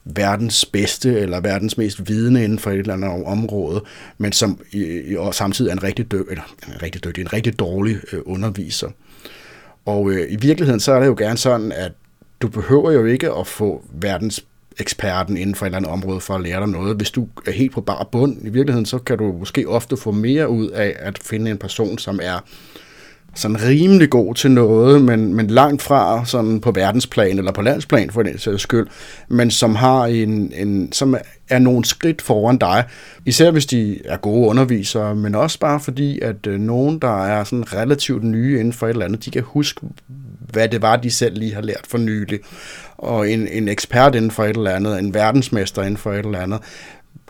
verdens 0.04 0.64
bedste 0.64 1.20
eller 1.20 1.40
verdens 1.40 1.78
mest 1.78 2.08
vidende 2.08 2.44
inden 2.44 2.58
for 2.58 2.70
et 2.70 2.78
eller 2.78 2.94
andet 2.94 3.24
område, 3.24 3.82
men 4.18 4.32
som 4.32 4.60
i, 4.72 5.16
og 5.18 5.34
samtidig 5.34 5.68
er 5.68 5.72
en 5.72 5.82
rigtig, 5.82 6.10
dø, 6.10 6.22
eller, 6.30 6.54
en 6.68 6.82
rigtig 6.82 7.04
dygtig, 7.04 7.22
en 7.22 7.32
rigtig 7.32 7.58
dårlig 7.58 7.96
øh, 8.12 8.20
underviser. 8.26 8.88
Og 9.86 10.10
øh, 10.10 10.32
i 10.32 10.36
virkeligheden 10.36 10.80
så 10.80 10.92
er 10.92 11.00
det 11.00 11.06
jo 11.06 11.14
gerne 11.18 11.38
sådan, 11.38 11.72
at 11.72 11.92
du 12.40 12.48
behøver 12.48 12.90
jo 12.90 13.04
ikke 13.04 13.32
at 13.32 13.46
få 13.46 13.84
verdens 13.92 14.44
eksperten 14.78 15.36
inden 15.36 15.54
for 15.54 15.66
et 15.66 15.68
eller 15.68 15.78
andet 15.78 15.90
område 15.90 16.20
for 16.20 16.34
at 16.34 16.40
lære 16.40 16.60
dig 16.60 16.68
noget. 16.68 16.96
Hvis 16.96 17.10
du 17.10 17.28
er 17.46 17.50
helt 17.50 17.72
på 17.72 17.80
bar 17.80 18.08
bund, 18.12 18.36
i 18.42 18.48
virkeligheden, 18.48 18.86
så 18.86 18.98
kan 18.98 19.18
du 19.18 19.32
måske 19.38 19.68
ofte 19.68 19.96
få 19.96 20.10
mere 20.10 20.48
ud 20.48 20.68
af 20.68 20.96
at 20.98 21.18
finde 21.22 21.50
en 21.50 21.58
person, 21.58 21.98
som 21.98 22.20
er 22.22 22.40
sådan 23.34 23.62
rimelig 23.62 24.10
god 24.10 24.34
til 24.34 24.50
noget, 24.50 25.02
men, 25.02 25.34
men 25.34 25.46
langt 25.46 25.82
fra 25.82 26.24
sådan 26.24 26.60
på 26.60 26.70
verdensplan 26.70 27.38
eller 27.38 27.52
på 27.52 27.62
landsplan 27.62 28.10
for 28.10 28.22
den 28.22 28.38
sags 28.38 28.62
skyld, 28.62 28.86
men 29.28 29.50
som 29.50 29.74
har 29.74 30.06
en, 30.06 30.52
en 30.56 30.92
som 30.92 31.16
er 31.48 31.58
nogle 31.58 31.84
skridt 31.84 32.22
foran 32.22 32.58
dig, 32.58 32.84
især 33.26 33.50
hvis 33.50 33.66
de 33.66 33.98
er 34.04 34.16
gode 34.16 34.48
undervisere, 34.48 35.14
men 35.14 35.34
også 35.34 35.58
bare 35.58 35.80
fordi, 35.80 36.20
at 36.20 36.46
øh, 36.46 36.60
nogen, 36.60 36.98
der 36.98 37.24
er 37.24 37.44
sådan 37.44 37.72
relativt 37.72 38.24
nye 38.24 38.60
inden 38.60 38.72
for 38.72 38.86
et 38.86 38.90
eller 38.90 39.04
andet, 39.04 39.24
de 39.24 39.30
kan 39.30 39.42
huske, 39.42 39.80
hvad 40.50 40.68
det 40.68 40.82
var, 40.82 40.96
de 40.96 41.10
selv 41.10 41.38
lige 41.38 41.54
har 41.54 41.62
lært 41.62 41.86
for 41.88 41.98
nylig. 41.98 42.40
Og 42.98 43.30
en, 43.30 43.48
en 43.48 43.68
ekspert 43.68 44.14
inden 44.14 44.30
for 44.30 44.44
et 44.44 44.56
eller 44.56 44.70
andet, 44.70 44.98
en 44.98 45.14
verdensmester 45.14 45.82
inden 45.82 45.96
for 45.96 46.12
et 46.12 46.26
eller 46.26 46.40
andet, 46.40 46.60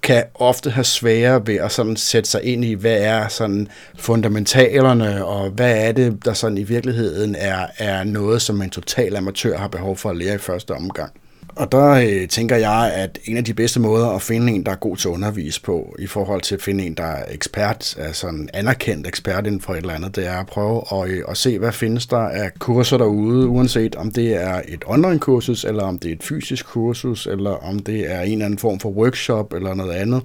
kan 0.03 0.25
ofte 0.35 0.71
have 0.71 0.85
svære 0.85 1.47
ved 1.47 1.55
at 1.55 1.73
sådan 1.73 1.97
sætte 1.97 2.31
sig 2.31 2.43
ind 2.43 2.65
i, 2.65 2.73
hvad 2.73 3.01
er 3.01 3.29
sådan 3.29 3.69
fundamentalerne, 3.99 5.25
og 5.25 5.51
hvad 5.51 5.89
er 5.89 5.93
det, 5.93 6.25
der 6.25 6.33
sådan 6.33 6.59
i 6.59 6.63
virkeligheden 6.63 7.35
er, 7.39 7.67
er 7.79 8.05
noget, 8.05 8.43
som 8.43 8.63
en 8.63 8.71
total 8.71 9.17
amatør 9.17 9.59
har 9.59 9.69
behov 9.69 9.97
for 9.97 10.11
at 10.11 10.17
lære 10.17 10.35
i 10.35 10.39
første 10.39 10.71
omgang. 10.71 11.13
Og 11.57 11.73
der 11.73 11.91
øh, 11.91 12.29
tænker 12.29 12.57
jeg, 12.57 12.93
at 12.95 13.19
en 13.25 13.37
af 13.37 13.45
de 13.45 13.55
bedste 13.55 13.81
måder 13.81 14.09
at 14.09 14.23
finde 14.23 14.53
en, 14.53 14.67
der 14.67 14.73
er 14.73 14.77
god 14.77 14.97
til 14.97 15.09
at 15.09 15.13
undervise 15.13 15.63
på, 15.63 15.97
i 15.99 16.07
forhold 16.07 16.41
til 16.41 16.55
at 16.55 16.63
finde 16.63 16.87
en, 16.87 16.95
der 16.95 17.05
er 17.05 17.25
ekspert, 17.31 17.97
altså 17.99 18.29
en 18.29 18.51
anerkendt 18.53 19.07
ekspert 19.07 19.47
inden 19.47 19.61
for 19.61 19.73
et 19.73 19.77
eller 19.77 19.95
andet, 19.95 20.17
det 20.17 20.27
er 20.27 20.37
at 20.37 20.47
prøve 20.47 20.83
at, 20.93 21.09
øh, 21.11 21.23
at 21.29 21.37
se, 21.37 21.59
hvad 21.59 21.73
findes 21.73 22.07
der 22.07 22.19
af 22.19 22.51
kurser 22.59 22.99
derude, 22.99 23.49
uanset 23.49 23.97
om 23.97 24.11
det 24.11 24.43
er 24.43 24.63
et 24.69 24.85
online-kursus, 24.87 25.65
eller 25.65 25.83
om 25.83 25.99
det 25.99 26.09
er 26.09 26.15
et 26.15 26.23
fysisk 26.23 26.67
kursus, 26.67 27.27
eller 27.27 27.51
om 27.51 27.79
det 27.79 28.13
er 28.13 28.21
en 28.21 28.33
eller 28.33 28.45
anden 28.45 28.59
form 28.59 28.81
for 28.81 28.89
workshop, 28.89 29.53
eller 29.53 29.75
noget 29.75 29.93
andet. 29.93 30.23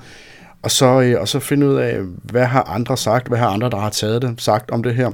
Og 0.61 0.71
så, 0.71 1.01
øh, 1.01 1.21
og 1.21 1.27
så 1.27 1.39
finde 1.39 1.67
ud 1.67 1.75
af, 1.75 1.99
hvad 2.23 2.45
har 2.45 2.63
andre 2.63 2.97
sagt, 2.97 3.27
hvad 3.27 3.37
har 3.37 3.47
andre, 3.47 3.69
der 3.69 3.79
har 3.79 3.89
taget 3.89 4.21
det, 4.21 4.35
sagt 4.37 4.71
om 4.71 4.83
det 4.83 4.95
her 4.95 5.11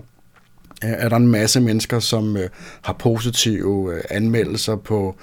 er 0.81 1.09
der 1.09 1.15
en 1.15 1.27
masse 1.27 1.61
mennesker, 1.61 1.99
som 1.99 2.37
øh, 2.37 2.49
har 2.81 2.93
positive 2.93 3.93
øh, 3.93 4.01
anmeldelser 4.09 4.75
på 4.75 5.15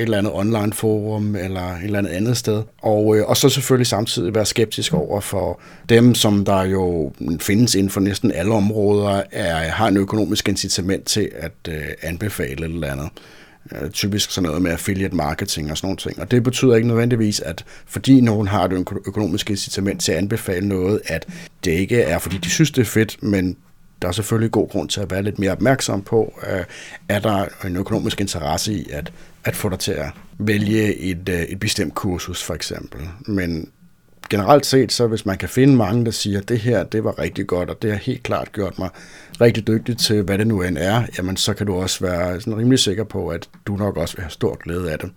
et 0.00 0.04
eller 0.04 0.18
andet 0.18 0.32
online 0.32 0.72
forum 0.72 1.36
eller 1.36 1.74
et 1.76 1.84
eller 1.84 1.98
andet 1.98 2.10
andet 2.10 2.36
sted. 2.36 2.62
Og, 2.82 3.16
øh, 3.16 3.26
og 3.26 3.36
så 3.36 3.48
selvfølgelig 3.48 3.86
samtidig 3.86 4.34
være 4.34 4.46
skeptisk 4.46 4.94
over 4.94 5.20
for 5.20 5.60
dem, 5.88 6.14
som 6.14 6.44
der 6.44 6.62
jo 6.62 7.12
findes 7.40 7.74
inden 7.74 7.90
for 7.90 8.00
næsten 8.00 8.32
alle 8.32 8.54
områder, 8.54 9.22
er, 9.32 9.70
har 9.70 9.88
en 9.88 9.96
økonomisk 9.96 10.48
incitament 10.48 11.04
til 11.04 11.30
at 11.36 11.52
øh, 11.68 11.82
anbefale 12.02 12.66
et 12.66 12.74
eller 12.74 12.92
andet 12.92 13.08
øh, 13.72 13.90
typisk 13.90 14.30
sådan 14.30 14.46
noget 14.46 14.62
med 14.62 14.70
affiliate 14.70 15.16
marketing 15.16 15.70
og 15.70 15.76
sådan 15.76 15.86
nogle 15.86 15.96
ting. 15.96 16.20
Og 16.20 16.30
det 16.30 16.42
betyder 16.42 16.74
ikke 16.76 16.88
nødvendigvis, 16.88 17.40
at 17.40 17.64
fordi 17.86 18.20
nogen 18.20 18.48
har 18.48 18.64
et 18.64 18.72
økonomisk 19.06 19.50
incitament 19.50 20.00
til 20.00 20.12
at 20.12 20.18
anbefale 20.18 20.68
noget, 20.68 21.00
at 21.06 21.26
det 21.64 21.70
ikke 21.70 22.02
er, 22.02 22.18
fordi 22.18 22.38
de 22.38 22.50
synes, 22.50 22.70
det 22.70 22.80
er 22.80 22.86
fedt, 22.86 23.22
men 23.22 23.56
der 24.02 24.08
er 24.08 24.12
selvfølgelig 24.12 24.50
god 24.50 24.68
grund 24.68 24.88
til 24.88 25.00
at 25.00 25.10
være 25.10 25.22
lidt 25.22 25.38
mere 25.38 25.52
opmærksom 25.52 26.02
på, 26.02 26.40
øh, 26.52 26.64
er 27.08 27.18
der 27.18 27.66
en 27.66 27.76
økonomisk 27.76 28.20
interesse 28.20 28.72
i 28.72 28.90
at, 28.90 29.12
at 29.44 29.56
få 29.56 29.68
dig 29.68 29.78
til 29.78 29.92
at 29.92 30.10
vælge 30.38 30.96
et, 30.96 31.28
øh, 31.28 31.42
et 31.42 31.60
bestemt 31.60 31.94
kursus 31.94 32.42
for 32.42 32.54
eksempel. 32.54 33.00
Men 33.26 33.70
generelt 34.30 34.66
set, 34.66 34.92
så 34.92 35.06
hvis 35.06 35.26
man 35.26 35.38
kan 35.38 35.48
finde 35.48 35.76
mange, 35.76 36.04
der 36.04 36.10
siger, 36.10 36.38
at 36.38 36.48
det 36.48 36.58
her, 36.58 36.84
det 36.84 37.04
var 37.04 37.18
rigtig 37.18 37.46
godt, 37.46 37.70
og 37.70 37.82
det 37.82 37.90
har 37.90 37.98
helt 37.98 38.22
klart 38.22 38.52
gjort 38.52 38.78
mig 38.78 38.88
rigtig 39.40 39.66
dygtig 39.66 39.98
til, 39.98 40.22
hvad 40.22 40.38
det 40.38 40.46
nu 40.46 40.62
end 40.62 40.78
er, 40.78 41.02
jamen 41.18 41.36
så 41.36 41.54
kan 41.54 41.66
du 41.66 41.74
også 41.74 42.04
være 42.04 42.40
sådan 42.40 42.58
rimelig 42.58 42.78
sikker 42.78 43.04
på, 43.04 43.28
at 43.28 43.48
du 43.66 43.76
nok 43.76 43.96
også 43.96 44.16
vil 44.16 44.22
have 44.22 44.30
stor 44.30 44.54
glæde 44.54 44.92
af 44.92 44.98
det. 44.98 45.10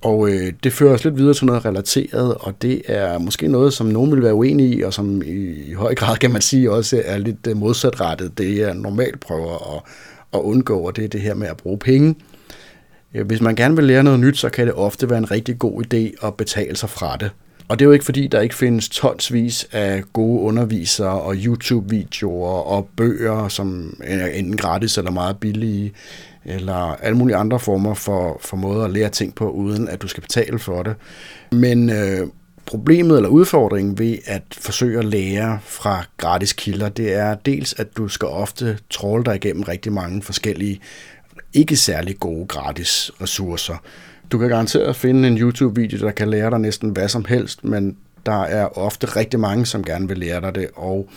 Og 0.00 0.28
øh, 0.28 0.52
det 0.64 0.72
fører 0.72 0.94
os 0.94 1.04
lidt 1.04 1.16
videre 1.16 1.34
til 1.34 1.46
noget 1.46 1.64
relateret, 1.64 2.34
og 2.34 2.62
det 2.62 2.82
er 2.86 3.18
måske 3.18 3.48
noget, 3.48 3.72
som 3.72 3.86
nogen 3.86 4.12
vil 4.12 4.22
være 4.22 4.34
uenige 4.34 4.76
i, 4.76 4.82
og 4.82 4.94
som 4.94 5.22
i, 5.22 5.72
høj 5.72 5.94
grad, 5.94 6.16
kan 6.16 6.30
man 6.30 6.42
sige, 6.42 6.72
også 6.72 7.02
er 7.04 7.18
lidt 7.18 7.46
øh, 7.46 7.56
modsatrettet. 7.56 8.38
Det 8.38 8.62
er 8.62 8.74
normalt 8.74 9.20
prøver 9.20 9.76
at, 9.76 9.82
at 10.34 10.40
undgå, 10.40 10.78
og 10.78 10.96
det 10.96 11.04
er 11.04 11.08
det 11.08 11.20
her 11.20 11.34
med 11.34 11.48
at 11.48 11.56
bruge 11.56 11.78
penge. 11.78 12.14
Hvis 13.24 13.40
man 13.40 13.56
gerne 13.56 13.76
vil 13.76 13.84
lære 13.84 14.02
noget 14.02 14.20
nyt, 14.20 14.38
så 14.38 14.48
kan 14.48 14.66
det 14.66 14.74
ofte 14.74 15.10
være 15.10 15.18
en 15.18 15.30
rigtig 15.30 15.58
god 15.58 15.82
idé 15.84 16.26
at 16.26 16.34
betale 16.34 16.76
sig 16.76 16.90
fra 16.90 17.16
det. 17.16 17.30
Og 17.68 17.78
det 17.78 17.84
er 17.84 17.86
jo 17.86 17.92
ikke 17.92 18.04
fordi, 18.04 18.26
der 18.26 18.40
ikke 18.40 18.54
findes 18.54 18.88
tonsvis 18.88 19.68
af 19.72 20.02
gode 20.12 20.40
undervisere 20.40 21.20
og 21.20 21.34
YouTube-videoer 21.34 22.62
og 22.62 22.88
bøger, 22.96 23.48
som 23.48 23.96
er 24.04 24.26
enten 24.26 24.56
gratis 24.56 24.98
eller 24.98 25.10
meget 25.10 25.36
billige 25.36 25.92
eller 26.46 26.74
alle 26.74 27.18
mulige 27.18 27.36
andre 27.36 27.60
former 27.60 27.94
for, 27.94 28.38
for 28.40 28.56
måder 28.56 28.84
at 28.84 28.90
lære 28.90 29.08
ting 29.08 29.34
på, 29.34 29.50
uden 29.50 29.88
at 29.88 30.02
du 30.02 30.08
skal 30.08 30.20
betale 30.20 30.58
for 30.58 30.82
det. 30.82 30.94
Men 31.52 31.90
øh, 31.90 32.28
problemet 32.66 33.16
eller 33.16 33.28
udfordringen 33.28 33.98
ved 33.98 34.18
at 34.26 34.42
forsøge 34.52 34.98
at 34.98 35.04
lære 35.04 35.58
fra 35.62 36.04
gratis 36.16 36.52
kilder, 36.52 36.88
det 36.88 37.14
er 37.14 37.34
dels, 37.34 37.74
at 37.78 37.96
du 37.96 38.08
skal 38.08 38.28
ofte 38.28 38.78
tråle 38.90 39.24
dig 39.24 39.34
igennem 39.34 39.62
rigtig 39.62 39.92
mange 39.92 40.22
forskellige, 40.22 40.80
ikke 41.54 41.76
særlig 41.76 42.20
gode 42.20 42.46
gratis 42.46 43.10
ressourcer. 43.22 43.76
Du 44.32 44.38
kan 44.38 44.48
garanteret 44.48 44.96
finde 44.96 45.28
en 45.28 45.38
YouTube-video, 45.38 45.98
der 45.98 46.10
kan 46.10 46.28
lære 46.28 46.50
dig 46.50 46.60
næsten 46.60 46.90
hvad 46.90 47.08
som 47.08 47.24
helst, 47.24 47.64
men 47.64 47.96
Der 48.26 48.42
er 48.42 48.78
ofte 48.78 49.06
rigtig 49.06 49.40
mange, 49.40 49.66
som 49.66 49.84
gerne 49.84 50.08
vil 50.08 50.18
lære 50.18 50.40
dig 50.40 50.54
det, 50.54 50.68
og 50.74 51.08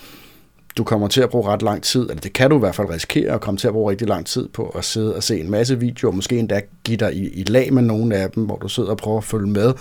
du 0.77 0.83
kommer 0.83 1.07
til 1.07 1.21
at 1.21 1.29
bruge 1.29 1.47
ret 1.47 1.61
lang 1.61 1.83
tid, 1.83 2.01
eller 2.01 2.21
det 2.21 2.33
kan 2.33 2.49
du 2.49 2.55
i 2.55 2.59
hvert 2.59 2.75
fald 2.75 2.89
risikere 2.89 3.33
at 3.33 3.41
komme 3.41 3.57
til 3.57 3.67
at 3.67 3.73
bruge 3.73 3.91
rigtig 3.91 4.07
lang 4.07 4.25
tid 4.25 4.47
på 4.47 4.69
at 4.69 4.85
sidde 4.85 5.15
og 5.15 5.23
se 5.23 5.39
en 5.39 5.51
masse 5.51 5.79
videoer, 5.79 6.13
måske 6.13 6.39
endda 6.39 6.61
give 6.83 6.97
dig 6.97 7.13
i, 7.15 7.29
i 7.29 7.43
lag 7.43 7.73
med 7.73 7.81
nogle 7.81 8.15
af 8.15 8.31
dem, 8.31 8.43
hvor 8.43 8.57
du 8.57 8.69
sidder 8.69 8.89
og 8.89 8.97
prøver 8.97 9.17
at 9.17 9.23
følge 9.23 9.47
med, 9.47 9.73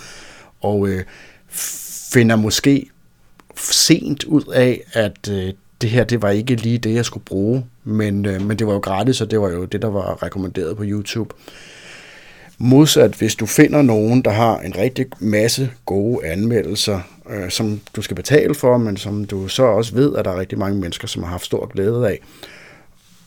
og 0.61 0.87
øh, 0.87 1.03
finder 2.13 2.35
måske 2.35 2.89
sent 3.55 4.23
ud 4.23 4.43
af, 4.53 4.81
at 4.93 5.29
øh, 5.31 5.53
det 5.81 5.89
her, 5.89 6.03
det 6.03 6.21
var 6.21 6.29
ikke 6.29 6.55
lige 6.55 6.77
det, 6.77 6.93
jeg 6.93 7.05
skulle 7.05 7.25
bruge, 7.25 7.65
men, 7.83 8.25
øh, 8.25 8.41
men 8.41 8.59
det 8.59 8.67
var 8.67 8.73
jo 8.73 8.79
gratis, 8.79 9.21
og 9.21 9.31
det 9.31 9.41
var 9.41 9.49
jo 9.49 9.65
det, 9.65 9.81
der 9.81 9.87
var 9.87 10.23
rekommenderet 10.23 10.77
på 10.77 10.83
YouTube. 10.85 11.35
Modsat, 12.61 13.11
hvis 13.11 13.35
du 13.35 13.45
finder 13.45 13.81
nogen, 13.81 14.21
der 14.21 14.31
har 14.31 14.59
en 14.59 14.77
rigtig 14.77 15.05
masse 15.19 15.71
gode 15.85 16.25
anmeldelser, 16.25 16.99
øh, 17.29 17.49
som 17.49 17.81
du 17.95 18.01
skal 18.01 18.15
betale 18.15 18.55
for, 18.55 18.77
men 18.77 18.97
som 18.97 19.25
du 19.25 19.47
så 19.47 19.63
også 19.63 19.95
ved, 19.95 20.15
at 20.15 20.25
der 20.25 20.31
er 20.31 20.39
rigtig 20.39 20.57
mange 20.57 20.79
mennesker, 20.79 21.07
som 21.07 21.23
har 21.23 21.29
haft 21.29 21.45
stor 21.45 21.65
glæde 21.65 22.09
af. 22.09 22.19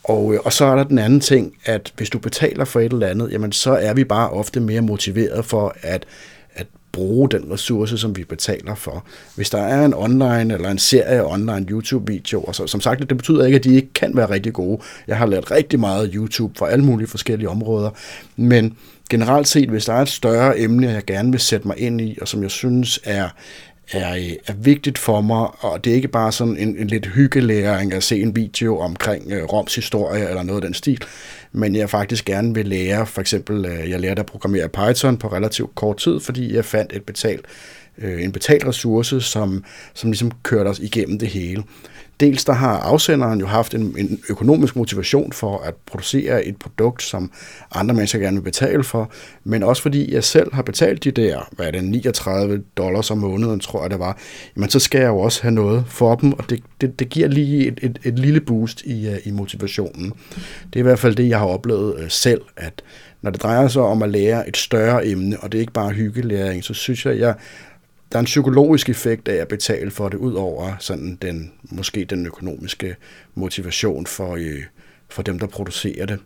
Og, 0.04 0.34
øh, 0.34 0.40
og 0.44 0.52
så 0.52 0.64
er 0.64 0.76
der 0.76 0.84
den 0.84 0.98
anden 0.98 1.20
ting, 1.20 1.54
at 1.64 1.92
hvis 1.96 2.10
du 2.10 2.18
betaler 2.18 2.64
for 2.64 2.80
et 2.80 2.92
eller 2.92 3.06
andet, 3.06 3.32
jamen 3.32 3.52
så 3.52 3.72
er 3.72 3.94
vi 3.94 4.04
bare 4.04 4.30
ofte 4.30 4.60
mere 4.60 4.80
motiveret 4.80 5.44
for 5.44 5.74
at 5.82 6.06
bruge 6.92 7.28
den 7.28 7.52
ressource, 7.52 7.98
som 7.98 8.16
vi 8.16 8.24
betaler 8.24 8.74
for. 8.74 9.04
Hvis 9.36 9.50
der 9.50 9.58
er 9.58 9.84
en 9.84 9.94
online 9.94 10.54
eller 10.54 10.70
en 10.70 10.78
serie 10.78 11.26
online 11.26 11.66
YouTube-videoer, 11.70 12.52
så 12.52 12.66
som 12.66 12.80
sagt, 12.80 13.08
det 13.08 13.16
betyder 13.16 13.44
ikke, 13.44 13.56
at 13.56 13.64
de 13.64 13.74
ikke 13.74 13.92
kan 13.92 14.16
være 14.16 14.30
rigtig 14.30 14.52
gode. 14.52 14.80
Jeg 15.06 15.16
har 15.16 15.26
lært 15.26 15.50
rigtig 15.50 15.80
meget 15.80 16.10
YouTube 16.14 16.54
for 16.58 16.66
alle 16.66 16.84
mulige 16.84 17.08
forskellige 17.08 17.48
områder, 17.48 17.90
men 18.36 18.76
generelt 19.10 19.48
set, 19.48 19.68
hvis 19.68 19.84
der 19.84 19.92
er 19.92 20.02
et 20.02 20.08
større 20.08 20.58
emne, 20.58 20.90
jeg 20.90 21.04
gerne 21.04 21.30
vil 21.30 21.40
sætte 21.40 21.66
mig 21.66 21.78
ind 21.78 22.00
i, 22.00 22.18
og 22.20 22.28
som 22.28 22.42
jeg 22.42 22.50
synes 22.50 23.00
er, 23.04 23.28
er, 23.92 24.34
er 24.46 24.52
vigtigt 24.52 24.98
for 24.98 25.20
mig, 25.20 25.48
og 25.58 25.84
det 25.84 25.90
er 25.90 25.94
ikke 25.94 26.08
bare 26.08 26.32
sådan 26.32 26.56
en, 26.56 26.76
en 26.78 26.86
lidt 26.86 27.06
hyggelæring 27.06 27.92
at 27.92 28.02
se 28.02 28.20
en 28.20 28.36
video 28.36 28.78
omkring 28.78 29.32
øh, 29.32 29.44
Roms 29.44 29.74
historie 29.74 30.28
eller 30.28 30.42
noget 30.42 30.62
af 30.62 30.66
den 30.66 30.74
stil, 30.74 31.04
men 31.52 31.76
jeg 31.76 31.90
faktisk 31.90 32.24
gerne 32.24 32.54
vil 32.54 32.66
lære, 32.66 33.06
for 33.06 33.20
eksempel, 33.20 33.64
øh, 33.64 33.90
jeg 33.90 34.00
lærte 34.00 34.20
at 34.20 34.26
programmere 34.26 34.68
Python 34.68 35.16
på 35.16 35.28
relativt 35.28 35.74
kort 35.74 35.96
tid, 35.96 36.20
fordi 36.20 36.54
jeg 36.54 36.64
fandt 36.64 36.92
et 36.92 37.04
betalt, 37.04 37.46
øh, 37.98 38.24
en 38.24 38.32
betalt 38.32 38.66
ressource, 38.66 39.20
som, 39.20 39.64
som 39.94 40.10
ligesom 40.10 40.30
kørte 40.42 40.68
os 40.68 40.78
igennem 40.78 41.18
det 41.18 41.28
hele. 41.28 41.62
Dels 42.20 42.44
der 42.44 42.52
har 42.52 42.78
afsenderen 42.78 43.40
jo 43.40 43.46
haft 43.46 43.74
en, 43.74 43.94
en 43.98 44.20
økonomisk 44.30 44.76
motivation 44.76 45.32
for 45.32 45.58
at 45.58 45.74
producere 45.86 46.44
et 46.44 46.56
produkt, 46.56 47.02
som 47.02 47.30
andre 47.74 47.94
mennesker 47.94 48.18
gerne 48.18 48.36
vil 48.36 48.42
betale 48.42 48.84
for, 48.84 49.10
men 49.44 49.62
også 49.62 49.82
fordi 49.82 50.14
jeg 50.14 50.24
selv 50.24 50.54
har 50.54 50.62
betalt 50.62 51.04
de 51.04 51.10
der, 51.10 51.48
hvad 51.52 51.66
er 51.66 51.70
det, 51.70 51.84
39 51.84 52.62
dollars 52.76 53.10
om 53.10 53.18
måneden, 53.18 53.60
tror 53.60 53.82
jeg 53.82 53.90
det 53.90 53.98
var, 53.98 54.18
men 54.54 54.70
så 54.70 54.78
skal 54.78 55.00
jeg 55.00 55.08
jo 55.08 55.18
også 55.18 55.42
have 55.42 55.54
noget 55.54 55.84
for 55.88 56.14
dem, 56.14 56.32
og 56.32 56.50
det, 56.50 56.62
det, 56.80 56.98
det 56.98 57.08
giver 57.08 57.28
lige 57.28 57.66
et, 57.66 57.78
et, 57.82 57.98
et 58.04 58.18
lille 58.18 58.40
boost 58.40 58.82
i, 58.84 59.08
uh, 59.08 59.26
i 59.26 59.30
motivationen. 59.30 60.12
Det 60.64 60.76
er 60.76 60.80
i 60.80 60.82
hvert 60.82 60.98
fald 60.98 61.14
det, 61.14 61.28
jeg 61.28 61.38
har 61.38 61.46
oplevet 61.46 61.94
uh, 61.94 62.08
selv, 62.08 62.40
at 62.56 62.82
når 63.22 63.30
det 63.30 63.42
drejer 63.42 63.68
sig 63.68 63.82
om 63.82 64.02
at 64.02 64.10
lære 64.10 64.48
et 64.48 64.56
større 64.56 65.06
emne, 65.06 65.40
og 65.40 65.52
det 65.52 65.58
er 65.58 65.60
ikke 65.60 65.72
bare 65.72 65.90
hyggelæring, 65.90 66.64
så 66.64 66.74
synes 66.74 67.06
jeg, 67.06 67.18
jeg 67.18 67.34
der 68.12 68.18
er 68.18 68.20
en 68.20 68.24
psykologisk 68.24 68.88
effekt 68.88 69.28
af 69.28 69.36
at 69.36 69.48
betale 69.48 69.90
for 69.90 70.08
det, 70.08 70.18
ud 70.18 70.34
over 70.34 70.76
sådan 70.78 71.18
den, 71.22 71.52
måske 71.62 72.04
den 72.04 72.26
økonomiske 72.26 72.96
motivation 73.34 74.06
for, 74.06 74.36
øh, 74.36 74.62
for 75.08 75.22
dem, 75.22 75.38
der 75.38 75.46
producerer 75.46 76.06
det. 76.06 76.18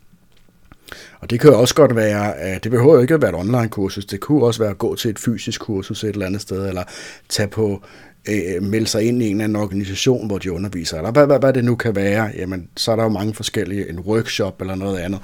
Og 1.20 1.30
det 1.30 1.40
kan 1.40 1.50
jo 1.50 1.60
også 1.60 1.74
godt 1.74 1.96
være, 1.96 2.36
at 2.36 2.64
det 2.64 2.72
behøver 2.72 3.00
ikke 3.00 3.14
at 3.14 3.22
være 3.22 3.30
et 3.30 3.36
online-kursus, 3.36 4.04
det 4.04 4.20
kunne 4.20 4.44
også 4.44 4.62
være 4.62 4.70
at 4.70 4.78
gå 4.78 4.96
til 4.96 5.10
et 5.10 5.18
fysisk 5.18 5.60
kursus 5.60 6.04
et 6.04 6.08
eller 6.08 6.26
andet 6.26 6.40
sted, 6.40 6.68
eller 6.68 6.82
tage 7.28 7.48
på, 7.48 7.82
øh, 8.28 8.62
melde 8.62 8.86
sig 8.86 9.02
ind 9.02 9.22
i 9.22 9.26
en 9.26 9.32
eller 9.32 9.44
anden 9.44 9.62
organisation, 9.62 10.26
hvor 10.26 10.38
de 10.38 10.52
underviser, 10.52 10.96
eller 10.96 11.10
hvad, 11.10 11.26
hvad, 11.26 11.38
hvad 11.38 11.52
det 11.52 11.64
nu 11.64 11.76
kan 11.76 11.96
være, 11.96 12.30
jamen 12.36 12.68
så 12.76 12.92
er 12.92 12.96
der 12.96 13.02
jo 13.02 13.08
mange 13.08 13.34
forskellige, 13.34 13.88
en 13.88 14.00
workshop 14.00 14.60
eller 14.60 14.74
noget 14.74 14.98
andet. 14.98 15.20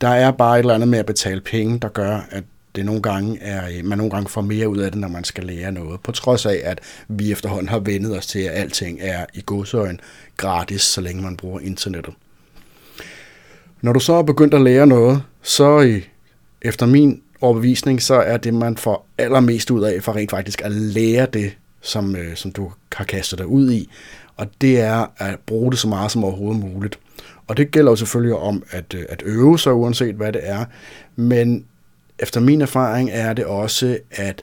Der 0.00 0.08
er 0.08 0.30
bare 0.30 0.56
et 0.56 0.60
eller 0.60 0.74
andet 0.74 0.88
med 0.88 0.98
at 0.98 1.06
betale 1.06 1.40
penge, 1.40 1.78
der 1.78 1.88
gør, 1.88 2.26
at 2.30 2.44
det 2.74 2.86
nogle 2.86 3.02
gange 3.02 3.38
er, 3.40 3.68
øh, 3.78 3.84
man 3.84 3.98
nogle 3.98 4.10
gange 4.10 4.28
får 4.28 4.40
mere 4.40 4.68
ud 4.68 4.78
af 4.78 4.90
det, 4.90 5.00
når 5.00 5.08
man 5.08 5.24
skal 5.24 5.44
lære 5.44 5.72
noget. 5.72 6.00
På 6.00 6.12
trods 6.12 6.46
af, 6.46 6.60
at 6.64 6.80
vi 7.08 7.32
efterhånden 7.32 7.68
har 7.68 7.78
vendet 7.78 8.18
os 8.18 8.26
til, 8.26 8.38
at 8.38 8.52
alting 8.52 8.98
er 9.00 9.26
i 9.34 9.42
godsøjen 9.46 10.00
gratis, 10.36 10.82
så 10.82 11.00
længe 11.00 11.22
man 11.22 11.36
bruger 11.36 11.60
internettet. 11.60 12.14
Når 13.80 13.92
du 13.92 14.00
så 14.00 14.12
er 14.12 14.22
begyndt 14.22 14.54
at 14.54 14.62
lære 14.62 14.86
noget, 14.86 15.22
så 15.42 15.80
øh, 15.80 16.02
efter 16.62 16.86
min 16.86 17.22
overbevisning, 17.40 18.02
så 18.02 18.14
er 18.14 18.36
det, 18.36 18.54
man 18.54 18.76
får 18.76 19.08
allermest 19.18 19.70
ud 19.70 19.82
af 19.82 20.02
for 20.02 20.16
rent 20.16 20.30
faktisk 20.30 20.62
at 20.64 20.72
lære 20.72 21.26
det, 21.32 21.56
som, 21.80 22.16
øh, 22.16 22.36
som 22.36 22.52
du 22.52 22.72
har 22.92 23.04
kastet 23.04 23.38
dig 23.38 23.46
ud 23.46 23.72
i. 23.72 23.90
Og 24.36 24.46
det 24.60 24.80
er 24.80 25.06
at 25.16 25.38
bruge 25.46 25.70
det 25.70 25.78
så 25.78 25.88
meget 25.88 26.10
som 26.10 26.24
overhovedet 26.24 26.60
muligt. 26.60 26.98
Og 27.46 27.56
det 27.56 27.70
gælder 27.70 27.92
jo 27.92 27.96
selvfølgelig 27.96 28.36
om 28.36 28.62
at, 28.70 28.94
øh, 28.94 29.04
at 29.08 29.22
øve 29.26 29.58
sig, 29.58 29.72
uanset 29.72 30.14
hvad 30.14 30.32
det 30.32 30.40
er. 30.44 30.64
Men 31.16 31.64
efter 32.22 32.40
min 32.40 32.60
erfaring 32.60 33.10
er 33.12 33.32
det 33.32 33.44
også 33.44 33.98
at 34.10 34.42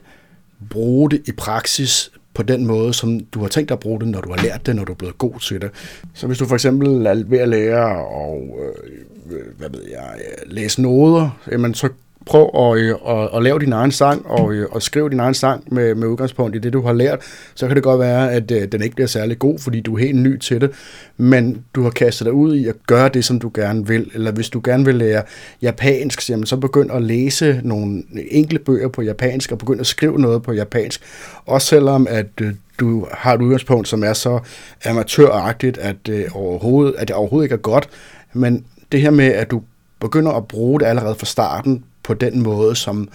bruge 0.70 1.10
det 1.10 1.22
i 1.28 1.32
praksis 1.32 2.10
på 2.34 2.42
den 2.42 2.66
måde, 2.66 2.94
som 2.94 3.20
du 3.20 3.40
har 3.40 3.48
tænkt 3.48 3.68
dig 3.68 3.74
at 3.74 3.80
bruge 3.80 4.00
det, 4.00 4.08
når 4.08 4.20
du 4.20 4.30
har 4.30 4.42
lært 4.42 4.66
det, 4.66 4.76
når 4.76 4.84
du 4.84 4.92
er 4.92 4.96
blevet 4.96 5.18
god 5.18 5.40
til 5.40 5.60
det. 5.60 5.70
Så 6.14 6.26
hvis 6.26 6.38
du 6.38 6.46
for 6.46 6.54
eksempel 6.54 7.06
er 7.06 7.14
ved 7.26 7.38
at 7.38 7.48
lære 7.48 8.06
og 8.06 8.58
øh, 8.60 9.58
hvad 9.58 9.70
ved 9.70 9.84
jeg, 9.90 10.14
øh, 10.16 10.52
læse 10.52 10.82
noder, 10.82 11.40
jamen 11.52 11.74
så 11.74 11.88
prøv 12.26 12.50
at, 12.54 12.78
øh, 12.78 12.94
at, 13.08 13.28
at 13.36 13.42
lave 13.42 13.58
din 13.58 13.72
egen 13.72 13.92
sang 13.92 14.26
og, 14.26 14.52
øh, 14.52 14.68
og 14.70 14.82
skrive 14.82 15.10
din 15.10 15.20
egen 15.20 15.34
sang 15.34 15.74
med, 15.74 15.94
med 15.94 16.08
udgangspunkt 16.08 16.56
i 16.56 16.58
det, 16.58 16.72
du 16.72 16.82
har 16.82 16.92
lært. 16.92 17.20
Så 17.54 17.66
kan 17.66 17.76
det 17.76 17.84
godt 17.84 18.00
være, 18.00 18.32
at 18.32 18.50
øh, 18.50 18.72
den 18.72 18.82
ikke 18.82 18.94
bliver 18.94 19.08
særlig 19.08 19.38
god, 19.38 19.58
fordi 19.58 19.80
du 19.80 19.94
er 19.94 19.98
helt 19.98 20.16
ny 20.16 20.38
til 20.38 20.60
det, 20.60 20.70
men 21.16 21.64
du 21.74 21.82
har 21.82 21.90
kastet 21.90 22.24
dig 22.24 22.32
ud 22.32 22.54
i 22.56 22.66
at 22.66 22.74
gøre 22.86 23.08
det, 23.08 23.24
som 23.24 23.38
du 23.38 23.50
gerne 23.54 23.86
vil. 23.86 24.10
Eller 24.14 24.32
hvis 24.32 24.48
du 24.48 24.60
gerne 24.64 24.84
vil 24.84 24.94
lære 24.94 25.22
japansk, 25.62 26.30
jamen, 26.30 26.46
så 26.46 26.56
begynd 26.56 26.90
at 26.92 27.02
læse 27.02 27.60
nogle 27.64 28.02
enkle 28.30 28.58
bøger 28.58 28.88
på 28.88 29.02
japansk 29.02 29.52
og 29.52 29.58
begynd 29.58 29.80
at 29.80 29.86
skrive 29.86 30.18
noget 30.18 30.42
på 30.42 30.52
japansk. 30.52 31.02
Også 31.46 31.66
selvom 31.66 32.06
at 32.10 32.26
øh, 32.40 32.54
du 32.80 33.06
har 33.12 33.34
et 33.34 33.42
udgangspunkt, 33.42 33.88
som 33.88 34.04
er 34.04 34.12
så 34.12 34.38
amatøragtigt, 34.84 35.78
at, 35.78 36.08
øh, 36.08 36.24
overhovedet, 36.34 36.94
at 36.98 37.08
det 37.08 37.16
overhovedet 37.16 37.44
ikke 37.44 37.54
er 37.54 37.58
godt, 37.58 37.88
men 38.32 38.64
det 38.92 39.00
her 39.00 39.10
med, 39.10 39.26
at 39.26 39.50
du 39.50 39.62
begynder 40.00 40.32
at 40.32 40.48
bruge 40.48 40.80
det 40.80 40.86
allerede 40.86 41.14
fra 41.14 41.26
starten 41.26 41.84
på 42.02 42.14
den 42.14 42.42
måde, 42.42 42.76
som 42.76 43.08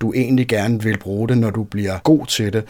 du 0.00 0.12
egentlig 0.12 0.48
gerne 0.48 0.82
vil 0.82 0.98
bruge 0.98 1.28
det, 1.28 1.38
når 1.38 1.50
du 1.50 1.64
bliver 1.64 1.98
god 2.04 2.26
til 2.26 2.52
det. 2.52 2.64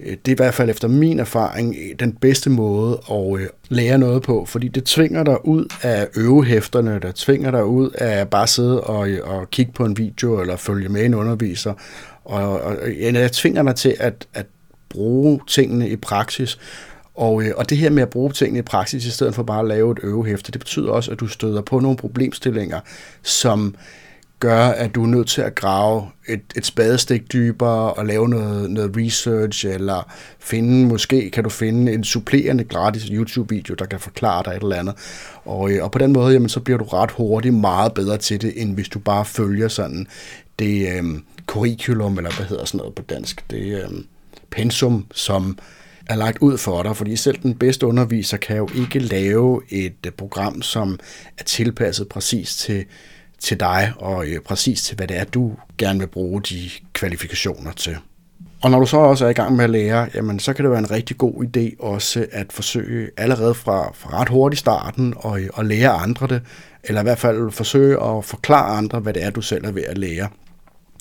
Øh, 0.00 0.16
det 0.24 0.28
er 0.28 0.32
i 0.32 0.34
hvert 0.34 0.54
fald 0.54 0.70
efter 0.70 0.88
min 0.88 1.18
erfaring 1.18 1.76
øh, 1.78 1.94
den 2.00 2.12
bedste 2.12 2.50
måde 2.50 3.00
at 3.10 3.40
øh, 3.40 3.46
lære 3.68 3.98
noget 3.98 4.22
på, 4.22 4.44
fordi 4.44 4.68
det 4.68 4.84
tvinger 4.84 5.24
dig 5.24 5.46
ud 5.46 5.64
af 5.82 6.08
øvehæfterne, 6.16 6.98
der 7.02 7.12
tvinger 7.14 7.50
dig 7.50 7.64
ud 7.64 7.90
af 7.90 8.28
bare 8.28 8.46
sidde 8.46 8.80
og, 8.80 9.08
og 9.22 9.50
kigge 9.50 9.72
på 9.72 9.84
en 9.84 9.98
video 9.98 10.40
eller 10.40 10.56
følge 10.56 10.88
med 10.88 11.04
en 11.04 11.14
underviser, 11.14 11.72
og, 12.24 12.60
og 12.60 12.76
jeg 13.00 13.32
tvinger 13.32 13.62
dig 13.62 13.74
til 13.74 13.96
at, 14.00 14.26
at 14.34 14.46
bruge 14.88 15.40
tingene 15.46 15.88
i 15.88 15.96
praksis, 15.96 16.58
og, 17.14 17.42
og 17.56 17.70
det 17.70 17.78
her 17.78 17.90
med 17.90 18.02
at 18.02 18.10
bruge 18.10 18.32
tingene 18.32 18.58
i 18.58 18.62
praksis, 18.62 19.06
i 19.06 19.10
stedet 19.10 19.34
for 19.34 19.42
bare 19.42 19.60
at 19.60 19.68
lave 19.68 19.92
et 19.92 19.98
øvehæfte, 20.02 20.52
det 20.52 20.60
betyder 20.60 20.90
også, 20.90 21.10
at 21.10 21.20
du 21.20 21.26
støder 21.26 21.60
på 21.60 21.80
nogle 21.80 21.96
problemstillinger, 21.96 22.80
som 23.22 23.74
gør, 24.40 24.66
at 24.66 24.94
du 24.94 25.02
er 25.02 25.06
nødt 25.06 25.28
til 25.28 25.40
at 25.40 25.54
grave 25.54 26.06
et, 26.28 26.40
et 26.56 26.66
spadestik 26.66 27.32
dybere 27.32 27.92
og 27.92 28.06
lave 28.06 28.28
noget, 28.28 28.70
noget 28.70 28.96
research, 28.96 29.66
eller 29.66 30.12
finde, 30.38 30.86
måske 30.86 31.30
kan 31.30 31.44
du 31.44 31.50
finde 31.50 31.92
en 31.92 32.04
supplerende 32.04 32.64
gratis 32.64 33.02
YouTube-video, 33.04 33.74
der 33.74 33.86
kan 33.86 34.00
forklare 34.00 34.42
dig 34.44 34.50
et 34.50 34.62
eller 34.62 34.76
andet. 34.76 34.94
Og, 35.44 35.70
øh, 35.70 35.84
og 35.84 35.90
på 35.90 35.98
den 35.98 36.12
måde, 36.12 36.32
jamen, 36.32 36.48
så 36.48 36.60
bliver 36.60 36.78
du 36.78 36.84
ret 36.84 37.10
hurtigt 37.10 37.54
meget 37.54 37.94
bedre 37.94 38.16
til 38.16 38.42
det, 38.42 38.62
end 38.62 38.74
hvis 38.74 38.88
du 38.88 38.98
bare 38.98 39.24
følger 39.24 39.68
sådan 39.68 40.06
det 40.58 40.96
øhm, 40.96 41.24
curriculum, 41.46 42.16
eller 42.16 42.36
hvad 42.36 42.46
hedder 42.46 42.64
sådan 42.64 42.78
noget 42.78 42.94
på 42.94 43.02
dansk, 43.02 43.50
det 43.50 43.82
øhm, 43.84 44.06
pensum, 44.50 45.06
som 45.14 45.58
er 46.06 46.16
lagt 46.16 46.38
ud 46.38 46.58
for 46.58 46.82
dig, 46.82 46.96
fordi 46.96 47.16
selv 47.16 47.38
den 47.42 47.54
bedste 47.54 47.86
underviser 47.86 48.36
kan 48.36 48.56
jo 48.56 48.68
ikke 48.74 48.98
lave 48.98 49.62
et 49.68 50.06
øh, 50.06 50.12
program, 50.12 50.62
som 50.62 50.98
er 51.38 51.44
tilpasset 51.44 52.08
præcis 52.08 52.56
til 52.56 52.84
til 53.38 53.60
dig 53.60 53.92
og 53.96 54.26
øh, 54.26 54.40
præcis 54.40 54.82
til, 54.82 54.96
hvad 54.96 55.06
det 55.06 55.18
er, 55.18 55.24
du 55.24 55.52
gerne 55.78 55.98
vil 55.98 56.06
bruge 56.06 56.42
de 56.42 56.70
kvalifikationer 56.92 57.72
til. 57.72 57.96
Og 58.62 58.70
når 58.70 58.80
du 58.80 58.86
så 58.86 58.96
også 58.96 59.24
er 59.26 59.30
i 59.30 59.32
gang 59.32 59.56
med 59.56 59.64
at 59.64 59.70
lære, 59.70 60.08
jamen, 60.14 60.38
så 60.38 60.52
kan 60.52 60.64
det 60.64 60.70
være 60.70 60.78
en 60.78 60.90
rigtig 60.90 61.18
god 61.18 61.44
idé 61.44 61.84
også 61.84 62.26
at 62.32 62.52
forsøge 62.52 63.10
allerede 63.16 63.54
fra, 63.54 63.92
fra 63.94 64.20
ret 64.20 64.28
hurtigt 64.28 64.60
starten 64.60 65.14
og, 65.16 65.40
øh, 65.40 65.48
og 65.54 65.64
lære 65.64 65.90
andre 65.90 66.26
det, 66.26 66.42
eller 66.84 67.00
i 67.00 67.04
hvert 67.04 67.18
fald 67.18 67.50
forsøge 67.50 68.02
at 68.02 68.24
forklare 68.24 68.76
andre, 68.76 69.00
hvad 69.00 69.12
det 69.12 69.24
er, 69.24 69.30
du 69.30 69.40
selv 69.40 69.64
er 69.64 69.72
ved 69.72 69.82
at 69.82 69.98
lære. 69.98 70.28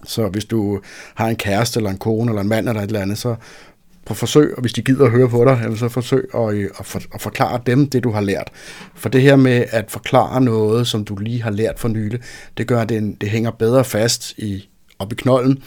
Så 0.04 0.28
hvis 0.28 0.46
du 0.46 0.82
har 1.16 1.28
en 1.28 1.36
kæreste, 1.36 1.80
eller 1.80 1.90
en 1.90 1.98
kone, 1.98 2.32
eller 2.32 2.42
en 2.42 2.48
mand, 2.48 2.70
eller 2.70 2.82
et 2.82 2.88
eller 2.88 3.02
andet, 3.02 3.18
så 3.18 3.36
på 4.06 4.14
forsøg, 4.14 4.54
og 4.56 4.62
hvis 4.62 4.74
de 4.74 4.82
gider 4.82 5.06
at 5.06 5.12
høre 5.12 5.30
på 5.30 5.46
dig, 5.46 5.62
eller 5.64 5.78
så 5.78 5.90
forsøg 5.90 6.28
at, 6.36 6.54
øh, 6.54 6.70
at, 6.80 6.86
for, 6.86 7.02
at 7.14 7.22
forklare 7.22 7.62
dem 7.66 7.90
det, 7.90 8.04
du 8.04 8.12
har 8.12 8.22
lært. 8.22 8.52
For 8.96 9.10
det 9.10 9.22
her 9.22 9.36
med 9.36 9.66
at 9.70 9.92
forklare 9.92 10.42
noget, 10.42 10.88
som 10.88 11.06
du 11.06 11.16
lige 11.16 11.44
har 11.44 11.52
lært 11.52 11.80
for 11.80 11.88
nylig, 11.88 12.20
det 12.58 12.68
gør, 12.68 12.82
at 12.82 12.90
det, 12.90 13.22
det 13.22 13.30
hænger 13.30 13.52
bedre 13.52 13.84
fast 13.84 14.34
i, 14.38 14.70
op 15.00 15.12
i 15.12 15.16
knolden. 15.16 15.64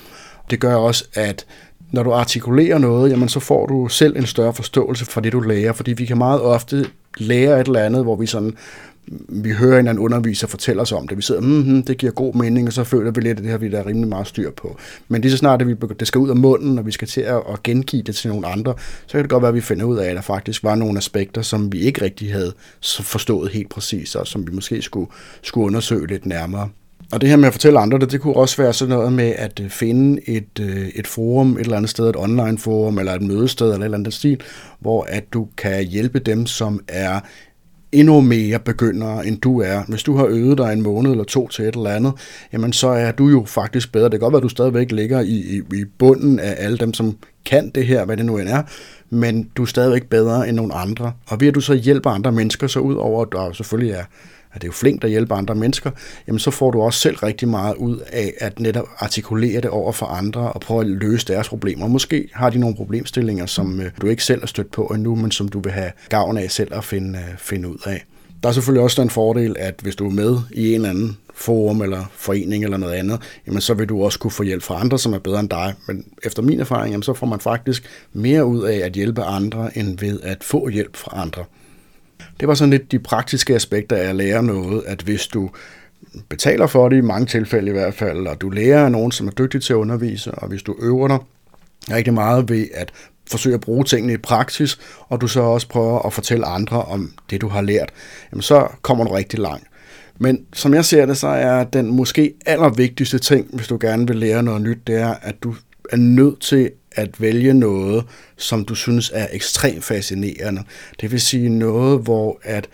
Det 0.50 0.60
gør 0.60 0.74
også, 0.74 1.04
at 1.14 1.46
når 1.92 2.02
du 2.02 2.12
artikulerer 2.12 2.78
noget, 2.78 3.10
jamen 3.10 3.28
så 3.28 3.40
får 3.40 3.66
du 3.66 3.88
selv 3.88 4.16
en 4.16 4.26
større 4.26 4.54
forståelse 4.54 5.04
for 5.04 5.20
det, 5.20 5.32
du 5.32 5.40
lærer, 5.40 5.72
fordi 5.72 5.92
vi 5.92 6.06
kan 6.06 6.18
meget 6.18 6.40
ofte 6.40 6.86
lære 7.18 7.60
et 7.60 7.66
eller 7.66 7.80
andet, 7.80 8.02
hvor 8.02 8.16
vi 8.16 8.26
sådan 8.26 8.56
vi 9.28 9.50
hører 9.50 9.80
en 9.80 9.88
anden 9.88 10.04
underviser 10.04 10.46
fortælle 10.46 10.82
os 10.82 10.92
om 10.92 11.08
det. 11.08 11.16
Vi 11.16 11.22
sidder, 11.22 11.40
mm, 11.40 11.82
det 11.82 11.98
giver 11.98 12.12
god 12.12 12.34
mening, 12.34 12.66
og 12.66 12.72
så 12.72 12.84
føler 12.84 13.10
vi 13.10 13.20
lidt, 13.20 13.38
at 13.38 13.44
det 13.44 13.50
har 13.50 13.58
vi 13.58 13.70
da 13.70 13.82
rimelig 13.86 14.08
meget 14.08 14.26
styr 14.26 14.50
på. 14.50 14.76
Men 15.08 15.20
lige 15.20 15.30
så 15.30 15.36
snart, 15.36 15.62
at 15.62 15.68
vi, 15.68 15.74
det 16.00 16.08
skal 16.08 16.18
ud 16.18 16.28
af 16.28 16.36
munden, 16.36 16.78
og 16.78 16.86
vi 16.86 16.92
skal 16.92 17.08
til 17.08 17.20
at, 17.20 17.62
gengive 17.64 18.02
det 18.02 18.14
til 18.14 18.30
nogle 18.30 18.46
andre, 18.46 18.74
så 19.06 19.12
kan 19.12 19.22
det 19.22 19.30
godt 19.30 19.42
være, 19.42 19.48
at 19.48 19.54
vi 19.54 19.60
finder 19.60 19.84
ud 19.84 19.96
af, 19.98 20.08
at 20.08 20.16
der 20.16 20.22
faktisk 20.22 20.64
var 20.64 20.74
nogle 20.74 20.98
aspekter, 20.98 21.42
som 21.42 21.72
vi 21.72 21.78
ikke 21.78 22.02
rigtig 22.02 22.32
havde 22.32 22.52
forstået 23.00 23.50
helt 23.52 23.70
præcis, 23.70 24.14
og 24.14 24.26
som 24.26 24.46
vi 24.46 24.52
måske 24.52 24.82
skulle, 24.82 25.10
skulle 25.42 25.66
undersøge 25.66 26.06
lidt 26.06 26.26
nærmere. 26.26 26.68
Og 27.12 27.20
det 27.20 27.28
her 27.28 27.36
med 27.36 27.46
at 27.46 27.54
fortælle 27.54 27.78
andre 27.78 27.98
det, 27.98 28.12
det 28.12 28.20
kunne 28.20 28.36
også 28.36 28.62
være 28.62 28.72
sådan 28.72 28.94
noget 28.94 29.12
med 29.12 29.34
at 29.36 29.60
øh, 29.60 29.70
finde 29.70 30.28
et, 30.28 30.60
øh, 30.60 30.88
et 30.88 31.06
forum 31.06 31.52
et 31.52 31.60
eller 31.60 31.76
andet 31.76 31.90
sted, 31.90 32.08
et 32.08 32.16
online 32.16 32.58
forum, 32.58 32.98
eller 32.98 33.14
et 33.14 33.22
mødested, 33.22 33.66
eller 33.66 33.78
et 33.78 33.84
eller 33.84 33.98
andet 33.98 34.14
stil, 34.14 34.40
hvor 34.80 35.02
at 35.02 35.24
du 35.32 35.48
kan 35.56 35.84
hjælpe 35.84 36.18
dem, 36.18 36.46
som 36.46 36.80
er 36.88 37.20
endnu 37.92 38.20
mere 38.20 38.58
begynder, 38.58 39.20
end 39.20 39.40
du 39.40 39.60
er. 39.60 39.82
Hvis 39.88 40.02
du 40.02 40.16
har 40.16 40.26
øvet 40.26 40.58
dig 40.58 40.72
en 40.72 40.82
måned 40.82 41.10
eller 41.10 41.24
to 41.24 41.48
til 41.48 41.64
et 41.64 41.76
eller 41.76 41.90
andet, 41.90 42.12
jamen 42.52 42.72
så 42.72 42.88
er 42.88 43.12
du 43.12 43.28
jo 43.28 43.44
faktisk 43.46 43.92
bedre. 43.92 44.04
Det 44.04 44.12
kan 44.12 44.20
godt 44.20 44.32
være, 44.32 44.38
at 44.38 44.42
du 44.42 44.48
stadigvæk 44.48 44.92
ligger 44.92 45.20
i, 45.20 45.34
i, 45.56 45.62
i 45.74 45.84
bunden 45.98 46.38
af 46.38 46.54
alle 46.58 46.78
dem, 46.78 46.94
som 46.94 47.16
kan 47.48 47.70
det 47.70 47.86
her, 47.86 48.04
hvad 48.04 48.16
det 48.16 48.26
nu 48.26 48.38
end 48.38 48.48
er, 48.48 48.62
men 49.10 49.50
du 49.56 49.62
er 49.62 49.66
stadigvæk 49.66 50.06
bedre 50.06 50.48
end 50.48 50.56
nogle 50.56 50.74
andre. 50.74 51.12
Og 51.26 51.40
ved 51.40 51.48
at 51.48 51.54
du 51.54 51.60
så 51.60 51.74
hjælper 51.74 52.10
andre 52.10 52.32
mennesker, 52.32 52.66
så 52.66 52.80
ud 52.80 52.94
over, 52.94 53.22
at 53.22 53.32
du 53.32 53.54
selvfølgelig 53.54 53.92
er 53.92 54.04
at 54.52 54.62
det 54.62 54.64
er 54.64 54.68
jo 54.68 54.72
flink 54.72 55.04
at 55.04 55.10
hjælpe 55.10 55.34
andre 55.34 55.54
mennesker, 55.54 55.90
jamen 56.26 56.38
så 56.38 56.50
får 56.50 56.70
du 56.70 56.80
også 56.80 57.00
selv 57.00 57.16
rigtig 57.16 57.48
meget 57.48 57.76
ud 57.76 57.98
af 58.12 58.34
at 58.40 58.60
netop 58.60 58.86
artikulere 58.98 59.60
det 59.60 59.70
over 59.70 59.92
for 59.92 60.06
andre 60.06 60.52
og 60.52 60.60
prøve 60.60 60.80
at 60.80 60.86
løse 60.86 61.26
deres 61.26 61.48
problemer. 61.48 61.86
Måske 61.86 62.28
har 62.32 62.50
de 62.50 62.58
nogle 62.58 62.76
problemstillinger, 62.76 63.46
som 63.46 63.80
øh, 63.80 63.90
du 64.00 64.06
ikke 64.06 64.24
selv 64.24 64.40
har 64.40 64.46
stødt 64.46 64.70
på 64.70 64.82
endnu, 64.86 65.14
men 65.14 65.30
som 65.30 65.48
du 65.48 65.60
vil 65.60 65.72
have 65.72 65.92
gavn 66.08 66.38
af 66.38 66.50
selv 66.50 66.74
at 66.74 66.84
finde, 66.84 67.18
øh, 67.18 67.38
finde 67.38 67.68
ud 67.68 67.78
af. 67.86 68.04
Der 68.42 68.48
er 68.48 68.52
selvfølgelig 68.52 68.82
også 68.82 69.02
den 69.02 69.10
fordel, 69.10 69.56
at 69.58 69.74
hvis 69.82 69.96
du 69.96 70.06
er 70.06 70.12
med 70.12 70.38
i 70.52 70.68
en 70.68 70.74
eller 70.74 70.90
anden 70.90 71.16
forum 71.34 71.82
eller 71.82 72.04
forening 72.12 72.64
eller 72.64 72.76
noget 72.76 72.94
andet, 72.94 73.20
jamen 73.46 73.60
så 73.60 73.74
vil 73.74 73.88
du 73.88 74.04
også 74.04 74.18
kunne 74.18 74.30
få 74.30 74.42
hjælp 74.42 74.62
fra 74.62 74.80
andre, 74.80 74.98
som 74.98 75.12
er 75.12 75.18
bedre 75.18 75.40
end 75.40 75.48
dig. 75.48 75.74
Men 75.86 76.04
efter 76.24 76.42
min 76.42 76.60
erfaring, 76.60 76.92
jamen 76.92 77.02
så 77.02 77.14
får 77.14 77.26
man 77.26 77.40
faktisk 77.40 77.90
mere 78.12 78.44
ud 78.44 78.62
af 78.62 78.76
at 78.76 78.92
hjælpe 78.92 79.22
andre, 79.22 79.78
end 79.78 79.98
ved 79.98 80.20
at 80.22 80.44
få 80.44 80.68
hjælp 80.68 80.96
fra 80.96 81.22
andre. 81.22 81.44
Det 82.40 82.48
var 82.48 82.54
sådan 82.54 82.70
lidt 82.70 82.92
de 82.92 82.98
praktiske 82.98 83.54
aspekter 83.54 83.96
af 83.96 84.08
at 84.08 84.16
lære 84.16 84.42
noget, 84.42 84.82
at 84.86 85.02
hvis 85.02 85.26
du 85.26 85.50
betaler 86.28 86.66
for 86.66 86.88
det, 86.88 86.96
i 86.96 87.00
mange 87.00 87.26
tilfælde 87.26 87.68
i 87.68 87.72
hvert 87.72 87.94
fald, 87.94 88.26
og 88.26 88.40
du 88.40 88.50
lærer 88.50 88.84
af 88.84 88.92
nogen, 88.92 89.12
som 89.12 89.26
er 89.26 89.30
dygtig 89.30 89.62
til 89.62 89.72
at 89.72 89.76
undervise, 89.76 90.32
og 90.32 90.48
hvis 90.48 90.62
du 90.62 90.76
øver 90.80 91.08
dig 91.08 91.18
rigtig 91.90 92.14
meget 92.14 92.50
ved 92.50 92.66
at 92.74 92.92
forsøger 93.30 93.56
at 93.56 93.60
bruge 93.60 93.84
tingene 93.84 94.12
i 94.12 94.16
praksis, 94.16 94.78
og 95.08 95.20
du 95.20 95.28
så 95.28 95.40
også 95.40 95.68
prøver 95.68 96.06
at 96.06 96.12
fortælle 96.12 96.46
andre 96.46 96.82
om 96.82 97.12
det, 97.30 97.40
du 97.40 97.48
har 97.48 97.60
lært, 97.60 97.90
jamen 98.32 98.42
så 98.42 98.68
kommer 98.82 99.04
du 99.04 99.10
rigtig 99.10 99.38
langt. 99.38 99.64
Men 100.20 100.40
som 100.52 100.74
jeg 100.74 100.84
ser 100.84 101.06
det, 101.06 101.16
så 101.16 101.26
er 101.26 101.64
den 101.64 101.90
måske 101.90 102.34
allervigtigste 102.46 103.18
ting, 103.18 103.46
hvis 103.52 103.66
du 103.66 103.78
gerne 103.80 104.06
vil 104.06 104.16
lære 104.16 104.42
noget 104.42 104.62
nyt, 104.62 104.78
det 104.86 104.94
er, 104.94 105.14
at 105.22 105.34
du 105.42 105.54
er 105.90 105.96
nødt 105.96 106.40
til 106.40 106.70
at 106.92 107.20
vælge 107.20 107.54
noget, 107.54 108.04
som 108.36 108.64
du 108.64 108.74
synes 108.74 109.10
er 109.14 109.26
ekstremt 109.32 109.84
fascinerende. 109.84 110.62
Det 111.00 111.12
vil 111.12 111.20
sige 111.20 111.48
noget, 111.48 112.00
hvor 112.00 112.40
at 112.42 112.68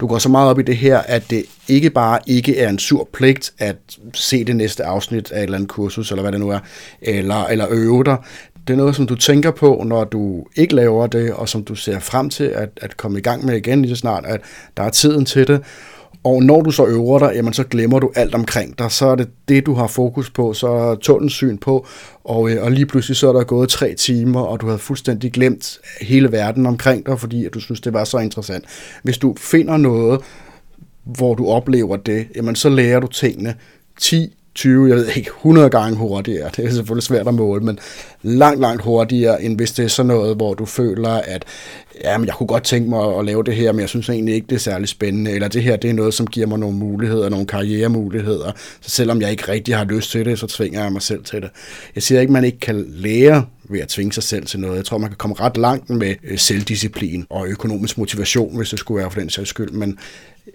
du 0.00 0.06
går 0.06 0.18
så 0.18 0.28
meget 0.28 0.50
op 0.50 0.58
i 0.58 0.62
det 0.62 0.76
her, 0.76 0.98
at 0.98 1.30
det 1.30 1.44
ikke 1.68 1.90
bare 1.90 2.18
ikke 2.26 2.58
er 2.58 2.68
en 2.68 2.78
sur 2.78 3.08
pligt 3.12 3.52
at 3.58 3.76
se 4.14 4.44
det 4.44 4.56
næste 4.56 4.84
afsnit 4.84 5.32
af 5.32 5.38
et 5.38 5.42
eller 5.42 5.56
andet 5.56 5.70
kursus, 5.70 6.10
eller 6.10 6.22
hvad 6.22 6.32
det 6.32 6.40
nu 6.40 6.50
er, 6.50 6.58
eller, 7.02 7.44
eller 7.44 7.66
øve 7.70 8.04
dig. 8.04 8.16
Det 8.68 8.74
er 8.74 8.78
noget, 8.78 8.96
som 8.96 9.06
du 9.06 9.14
tænker 9.14 9.50
på, 9.50 9.82
når 9.86 10.04
du 10.04 10.44
ikke 10.56 10.74
laver 10.74 11.06
det, 11.06 11.32
og 11.32 11.48
som 11.48 11.64
du 11.64 11.74
ser 11.74 11.98
frem 11.98 12.30
til 12.30 12.44
at, 12.44 12.68
at 12.76 12.96
komme 12.96 13.18
i 13.18 13.22
gang 13.22 13.46
med 13.46 13.56
igen 13.56 13.82
lige 13.82 13.96
så 13.96 14.00
snart, 14.00 14.24
at 14.26 14.40
der 14.76 14.82
er 14.82 14.90
tiden 14.90 15.24
til 15.24 15.46
det. 15.46 15.62
Og 16.24 16.42
når 16.42 16.62
du 16.62 16.70
så 16.70 16.86
øver 16.86 17.18
dig, 17.18 17.32
jamen 17.34 17.52
så 17.52 17.64
glemmer 17.64 17.98
du 17.98 18.12
alt 18.14 18.34
omkring 18.34 18.78
dig. 18.78 18.92
Så 18.92 19.06
er 19.06 19.14
det 19.14 19.28
det, 19.48 19.66
du 19.66 19.74
har 19.74 19.86
fokus 19.86 20.30
på, 20.30 20.52
så 20.52 20.68
er 20.68 20.94
tunnelens 20.94 21.32
syn 21.32 21.58
på, 21.58 21.86
og, 22.24 22.50
øh, 22.50 22.64
og 22.64 22.72
lige 22.72 22.86
pludselig 22.86 23.16
så 23.16 23.28
er 23.28 23.32
der 23.32 23.44
gået 23.44 23.68
tre 23.68 23.94
timer, 23.94 24.40
og 24.40 24.60
du 24.60 24.68
har 24.68 24.76
fuldstændig 24.76 25.32
glemt 25.32 25.78
hele 26.00 26.32
verden 26.32 26.66
omkring 26.66 27.06
dig, 27.06 27.20
fordi 27.20 27.44
at 27.44 27.54
du 27.54 27.60
synes, 27.60 27.80
det 27.80 27.92
var 27.92 28.04
så 28.04 28.18
interessant. 28.18 28.64
Hvis 29.02 29.18
du 29.18 29.34
finder 29.38 29.76
noget, 29.76 30.20
hvor 31.04 31.34
du 31.34 31.48
oplever 31.48 31.96
det, 31.96 32.26
jamen 32.36 32.56
så 32.56 32.68
lærer 32.68 33.00
du 33.00 33.06
tingene 33.06 33.54
10 34.00 34.37
20, 34.58 34.88
jeg 34.88 34.96
ved 34.96 35.08
ikke, 35.16 35.30
100 35.36 35.70
gange 35.70 35.96
hurtigere. 35.96 36.50
Det 36.56 36.64
er 36.64 36.70
selvfølgelig 36.70 37.02
svært 37.02 37.28
at 37.28 37.34
måle, 37.34 37.64
men 37.64 37.78
langt, 38.22 38.60
langt 38.60 38.82
hurtigere, 38.82 39.42
end 39.42 39.56
hvis 39.56 39.72
det 39.72 39.84
er 39.84 39.88
sådan 39.88 40.06
noget, 40.06 40.36
hvor 40.36 40.54
du 40.54 40.64
føler, 40.64 41.10
at 41.10 41.44
ja, 42.04 42.18
men 42.18 42.26
jeg 42.26 42.34
kunne 42.34 42.46
godt 42.46 42.64
tænke 42.64 42.90
mig 42.90 43.18
at 43.18 43.24
lave 43.24 43.44
det 43.44 43.54
her, 43.54 43.72
men 43.72 43.80
jeg 43.80 43.88
synes 43.88 44.08
egentlig 44.08 44.34
ikke, 44.34 44.46
det 44.46 44.54
er 44.54 44.60
særlig 44.60 44.88
spændende, 44.88 45.30
eller 45.30 45.48
det 45.48 45.62
her, 45.62 45.76
det 45.76 45.90
er 45.90 45.94
noget, 45.94 46.14
som 46.14 46.26
giver 46.26 46.46
mig 46.46 46.58
nogle 46.58 46.76
muligheder, 46.76 47.28
nogle 47.28 47.46
karrieremuligheder, 47.46 48.52
så 48.80 48.90
selvom 48.90 49.20
jeg 49.20 49.30
ikke 49.30 49.48
rigtig 49.48 49.76
har 49.76 49.84
lyst 49.84 50.10
til 50.10 50.24
det, 50.24 50.38
så 50.38 50.46
tvinger 50.46 50.82
jeg 50.82 50.92
mig 50.92 51.02
selv 51.02 51.24
til 51.24 51.42
det. 51.42 51.50
Jeg 51.94 52.02
siger 52.02 52.20
ikke, 52.20 52.30
at 52.30 52.32
man 52.32 52.44
ikke 52.44 52.60
kan 52.60 52.84
lære 52.88 53.44
ved 53.70 53.80
at 53.80 53.88
tvinge 53.88 54.12
sig 54.12 54.22
selv 54.22 54.46
til 54.46 54.60
noget. 54.60 54.76
Jeg 54.76 54.84
tror, 54.84 54.98
man 54.98 55.10
kan 55.10 55.16
komme 55.16 55.36
ret 55.40 55.56
langt 55.56 55.90
med 55.90 56.14
øh, 56.24 56.38
selvdisciplin 56.38 57.26
og 57.30 57.46
økonomisk 57.48 57.98
motivation, 57.98 58.56
hvis 58.56 58.70
det 58.70 58.78
skulle 58.78 59.00
være 59.00 59.10
for 59.10 59.20
den 59.20 59.30
sags 59.30 59.50
skyld, 59.50 59.70
men 59.70 59.98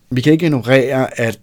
vi 0.10 0.22
kan 0.22 0.34
ikke 0.34 0.46
ignorere, 0.46 1.20
at 1.20 1.40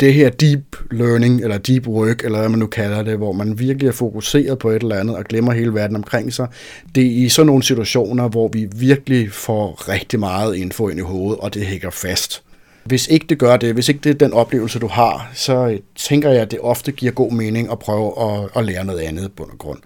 det 0.00 0.14
her 0.14 0.30
deep 0.30 0.76
learning, 0.90 1.42
eller 1.42 1.58
deep 1.58 1.86
work, 1.86 2.24
eller 2.24 2.38
hvad 2.38 2.48
man 2.48 2.58
nu 2.58 2.66
kalder 2.66 3.02
det, 3.02 3.16
hvor 3.16 3.32
man 3.32 3.58
virkelig 3.58 3.88
er 3.88 3.92
fokuseret 3.92 4.58
på 4.58 4.70
et 4.70 4.82
eller 4.82 5.00
andet 5.00 5.16
og 5.16 5.24
glemmer 5.24 5.52
hele 5.52 5.74
verden 5.74 5.96
omkring 5.96 6.32
sig, 6.32 6.48
det 6.94 7.06
er 7.06 7.24
i 7.24 7.28
sådan 7.28 7.46
nogle 7.46 7.62
situationer, 7.62 8.28
hvor 8.28 8.48
vi 8.48 8.68
virkelig 8.76 9.32
får 9.32 9.88
rigtig 9.88 10.20
meget 10.20 10.56
info 10.56 10.88
ind 10.88 10.98
i 10.98 11.02
hovedet, 11.02 11.40
og 11.40 11.54
det 11.54 11.66
hænger 11.66 11.90
fast. 11.90 12.42
Hvis 12.84 13.06
ikke 13.06 13.26
det 13.28 13.38
gør 13.38 13.56
det, 13.56 13.74
hvis 13.74 13.88
ikke 13.88 14.00
det 14.04 14.10
er 14.10 14.14
den 14.14 14.32
oplevelse, 14.32 14.78
du 14.78 14.86
har, 14.86 15.30
så 15.34 15.68
øh, 15.68 15.78
tænker 15.96 16.30
jeg, 16.30 16.42
at 16.42 16.50
det 16.50 16.60
ofte 16.60 16.92
giver 16.92 17.12
god 17.12 17.32
mening 17.32 17.72
at 17.72 17.78
prøve 17.78 18.12
at, 18.22 18.48
at 18.56 18.64
lære 18.64 18.84
noget 18.84 19.00
andet 19.00 19.32
på 19.36 19.44
bund 19.44 19.58
grund. 19.58 19.78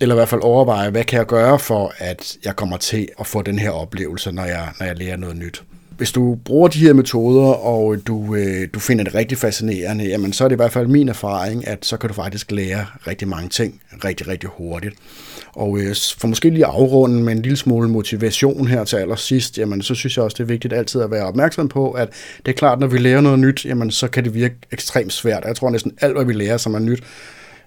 Eller 0.00 0.14
i 0.14 0.18
hvert 0.18 0.28
fald 0.28 0.40
overveje, 0.42 0.90
hvad 0.90 1.04
kan 1.04 1.18
jeg 1.18 1.26
gøre 1.26 1.58
for, 1.58 1.92
at 1.98 2.36
jeg 2.44 2.56
kommer 2.56 2.76
til 2.76 3.08
at 3.20 3.26
få 3.26 3.42
den 3.42 3.58
her 3.58 3.70
oplevelse, 3.70 4.32
når 4.32 4.44
jeg, 4.44 4.68
når 4.80 4.86
jeg 4.86 4.98
lærer 4.98 5.16
noget 5.16 5.36
nyt 5.36 5.62
hvis 5.96 6.12
du 6.12 6.38
bruger 6.44 6.68
de 6.68 6.78
her 6.78 6.92
metoder, 6.92 7.42
og 7.42 7.96
du, 8.06 8.34
øh, 8.34 8.68
du 8.74 8.78
finder 8.78 9.04
det 9.04 9.14
rigtig 9.14 9.38
fascinerende, 9.38 10.04
jamen 10.04 10.32
så 10.32 10.44
er 10.44 10.48
det 10.48 10.54
i 10.54 10.56
hvert 10.56 10.72
fald 10.72 10.86
min 10.86 11.08
erfaring, 11.08 11.68
at 11.68 11.86
så 11.86 11.96
kan 11.96 12.08
du 12.08 12.14
faktisk 12.14 12.50
lære 12.50 12.86
rigtig 13.06 13.28
mange 13.28 13.48
ting 13.48 13.80
rigtig, 14.04 14.28
rigtig 14.28 14.50
hurtigt. 14.52 14.94
Og 15.52 15.78
øh, 15.78 15.96
for 16.18 16.28
måske 16.28 16.50
lige 16.50 16.66
afrunden 16.66 17.24
med 17.24 17.32
en 17.32 17.42
lille 17.42 17.56
smule 17.56 17.88
motivation 17.88 18.66
her 18.66 18.84
til 18.84 18.96
allersidst, 18.96 19.58
jamen 19.58 19.82
så 19.82 19.94
synes 19.94 20.16
jeg 20.16 20.24
også, 20.24 20.34
det 20.34 20.42
er 20.42 20.48
vigtigt 20.48 20.74
altid 20.74 21.00
at 21.00 21.10
være 21.10 21.24
opmærksom 21.24 21.68
på, 21.68 21.90
at 21.90 22.08
det 22.46 22.52
er 22.52 22.56
klart, 22.56 22.80
når 22.80 22.86
vi 22.86 22.98
lærer 22.98 23.20
noget 23.20 23.38
nyt, 23.38 23.64
jamen 23.64 23.90
så 23.90 24.08
kan 24.08 24.24
det 24.24 24.34
virke 24.34 24.54
ekstremt 24.72 25.12
svært. 25.12 25.44
Jeg 25.46 25.56
tror 25.56 25.70
næsten 25.70 25.92
alt, 26.00 26.14
hvad 26.14 26.24
vi 26.24 26.32
lærer, 26.32 26.56
som 26.56 26.74
er 26.74 26.78
nyt, 26.78 27.02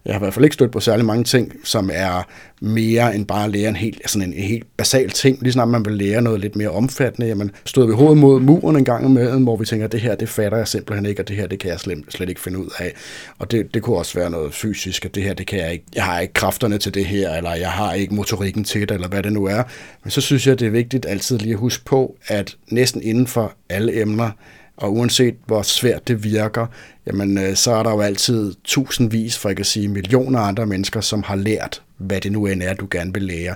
jeg 0.05 0.13
har 0.13 0.19
i 0.19 0.23
hvert 0.23 0.33
fald 0.33 0.45
ikke 0.45 0.53
stødt 0.53 0.71
på 0.71 0.79
særlig 0.79 1.05
mange 1.05 1.23
ting, 1.23 1.53
som 1.63 1.89
er 1.93 2.27
mere 2.61 3.15
end 3.15 3.25
bare 3.25 3.45
at 3.45 3.51
lære 3.51 3.69
en 3.69 3.75
helt, 3.75 4.01
sådan 4.09 4.27
en, 4.27 4.33
en 4.33 4.43
helt 4.43 4.67
basal 4.77 5.09
ting. 5.09 5.37
Lige 5.41 5.53
snart 5.53 5.67
man 5.67 5.85
vil 5.85 5.93
lære 5.93 6.21
noget 6.21 6.39
lidt 6.39 6.55
mere 6.55 6.69
omfattende, 6.69 7.27
jamen 7.27 7.51
stod 7.65 7.87
vi 7.87 7.93
hovedet 7.93 8.17
mod 8.17 8.39
muren 8.39 8.75
en 8.75 8.85
gang 8.85 9.05
imellem, 9.05 9.43
hvor 9.43 9.57
vi 9.57 9.65
tænker, 9.65 9.85
at 9.85 9.91
det 9.91 10.01
her, 10.01 10.15
det 10.15 10.29
fatter 10.29 10.57
jeg 10.57 10.67
simpelthen 10.67 11.05
ikke, 11.05 11.21
og 11.21 11.27
det 11.27 11.35
her, 11.35 11.47
det 11.47 11.59
kan 11.59 11.71
jeg 11.71 11.79
slet, 11.79 12.03
slet 12.09 12.29
ikke 12.29 12.41
finde 12.41 12.59
ud 12.59 12.69
af. 12.79 12.93
Og 13.37 13.51
det, 13.51 13.73
det 13.73 13.81
kunne 13.81 13.97
også 13.97 14.19
være 14.19 14.29
noget 14.29 14.53
fysisk, 14.53 15.05
at 15.05 15.15
det 15.15 15.23
her, 15.23 15.33
det 15.33 15.47
kan 15.47 15.59
jeg 15.59 15.71
ikke, 15.71 15.85
jeg 15.95 16.03
har 16.03 16.19
ikke 16.19 16.33
kræfterne 16.33 16.77
til 16.77 16.93
det 16.93 17.05
her, 17.05 17.35
eller 17.35 17.55
jeg 17.55 17.71
har 17.71 17.93
ikke 17.93 18.15
motorikken 18.15 18.63
til 18.63 18.81
det, 18.81 18.91
eller 18.91 19.07
hvad 19.07 19.23
det 19.23 19.33
nu 19.33 19.45
er. 19.45 19.63
Men 20.03 20.11
så 20.11 20.21
synes 20.21 20.47
jeg, 20.47 20.59
det 20.59 20.65
er 20.65 20.71
vigtigt 20.71 21.05
altid 21.05 21.37
lige 21.37 21.53
at 21.53 21.59
huske 21.59 21.85
på, 21.85 22.15
at 22.27 22.55
næsten 22.71 23.01
inden 23.01 23.27
for 23.27 23.53
alle 23.69 24.01
emner, 24.01 24.31
og 24.79 24.93
uanset 24.93 25.35
hvor 25.45 25.61
svært 25.61 26.07
det 26.07 26.23
virker, 26.23 26.65
jamen 27.07 27.37
øh, 27.37 27.55
så 27.55 27.71
er 27.71 27.83
der 27.83 27.91
jo 27.91 28.01
altid 28.01 28.53
tusindvis, 28.63 29.37
for 29.37 29.49
ikke 29.49 29.59
at 29.59 29.65
sige 29.65 29.87
millioner 29.87 30.39
andre 30.39 30.65
mennesker, 30.65 31.01
som 31.01 31.23
har 31.23 31.35
lært, 31.35 31.81
hvad 31.97 32.21
det 32.21 32.31
nu 32.31 32.45
end 32.45 32.63
er, 32.63 32.73
du 32.73 32.87
gerne 32.91 33.13
vil 33.13 33.23
lære, 33.23 33.55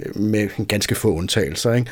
øh, 0.00 0.22
med 0.22 0.48
en 0.58 0.66
ganske 0.66 0.94
få 0.94 1.14
undtagelser. 1.14 1.72
Ikke? 1.72 1.90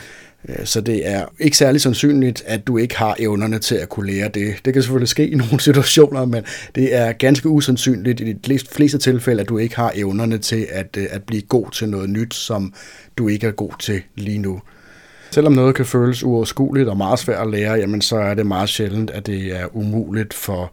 Øh, 0.49 0.67
så 0.67 0.81
det 0.81 1.09
er 1.09 1.25
ikke 1.39 1.57
særlig 1.57 1.81
sandsynligt, 1.81 2.43
at 2.47 2.67
du 2.67 2.79
ikke 2.79 2.97
har 2.97 3.17
evnerne 3.19 3.59
til 3.59 3.75
at 3.75 3.89
kunne 3.89 4.13
lære 4.13 4.29
det. 4.29 4.55
Det 4.65 4.73
kan 4.73 4.83
selvfølgelig 4.83 5.09
ske 5.09 5.29
i 5.29 5.35
nogle 5.45 5.61
situationer, 5.61 6.25
men 6.25 6.45
det 6.75 6.95
er 6.95 7.13
ganske 7.13 7.49
usandsynligt 7.49 8.21
i 8.21 8.33
de 8.33 8.59
fleste 8.73 8.99
tilfælde, 8.99 9.43
at 9.43 9.49
du 9.49 9.59
ikke 9.59 9.77
har 9.77 9.93
evnerne 9.95 10.39
til 10.39 10.67
at, 10.71 10.97
øh, 10.97 11.07
at 11.11 11.23
blive 11.23 11.43
god 11.43 11.71
til 11.71 11.89
noget 11.89 12.11
nyt, 12.11 12.35
som 12.35 12.73
du 13.19 13.29
ikke 13.29 13.47
er 13.47 13.53
god 13.53 13.73
til 13.81 14.03
lige 14.17 14.39
nu. 14.39 14.61
Selvom 15.31 15.53
noget 15.53 15.75
kan 15.75 15.87
føles 15.87 16.23
uoverskueligt 16.23 16.89
og 16.89 16.97
meget 16.97 17.19
svært 17.19 17.47
at 17.47 17.51
lære, 17.51 17.73
jamen 17.73 18.03
så 18.03 18.17
er 18.17 18.35
det 18.35 18.47
meget 18.47 18.69
sjældent, 18.69 19.11
at 19.11 19.27
det 19.27 19.61
er 19.61 19.77
umuligt 19.77 20.35
for 20.35 20.73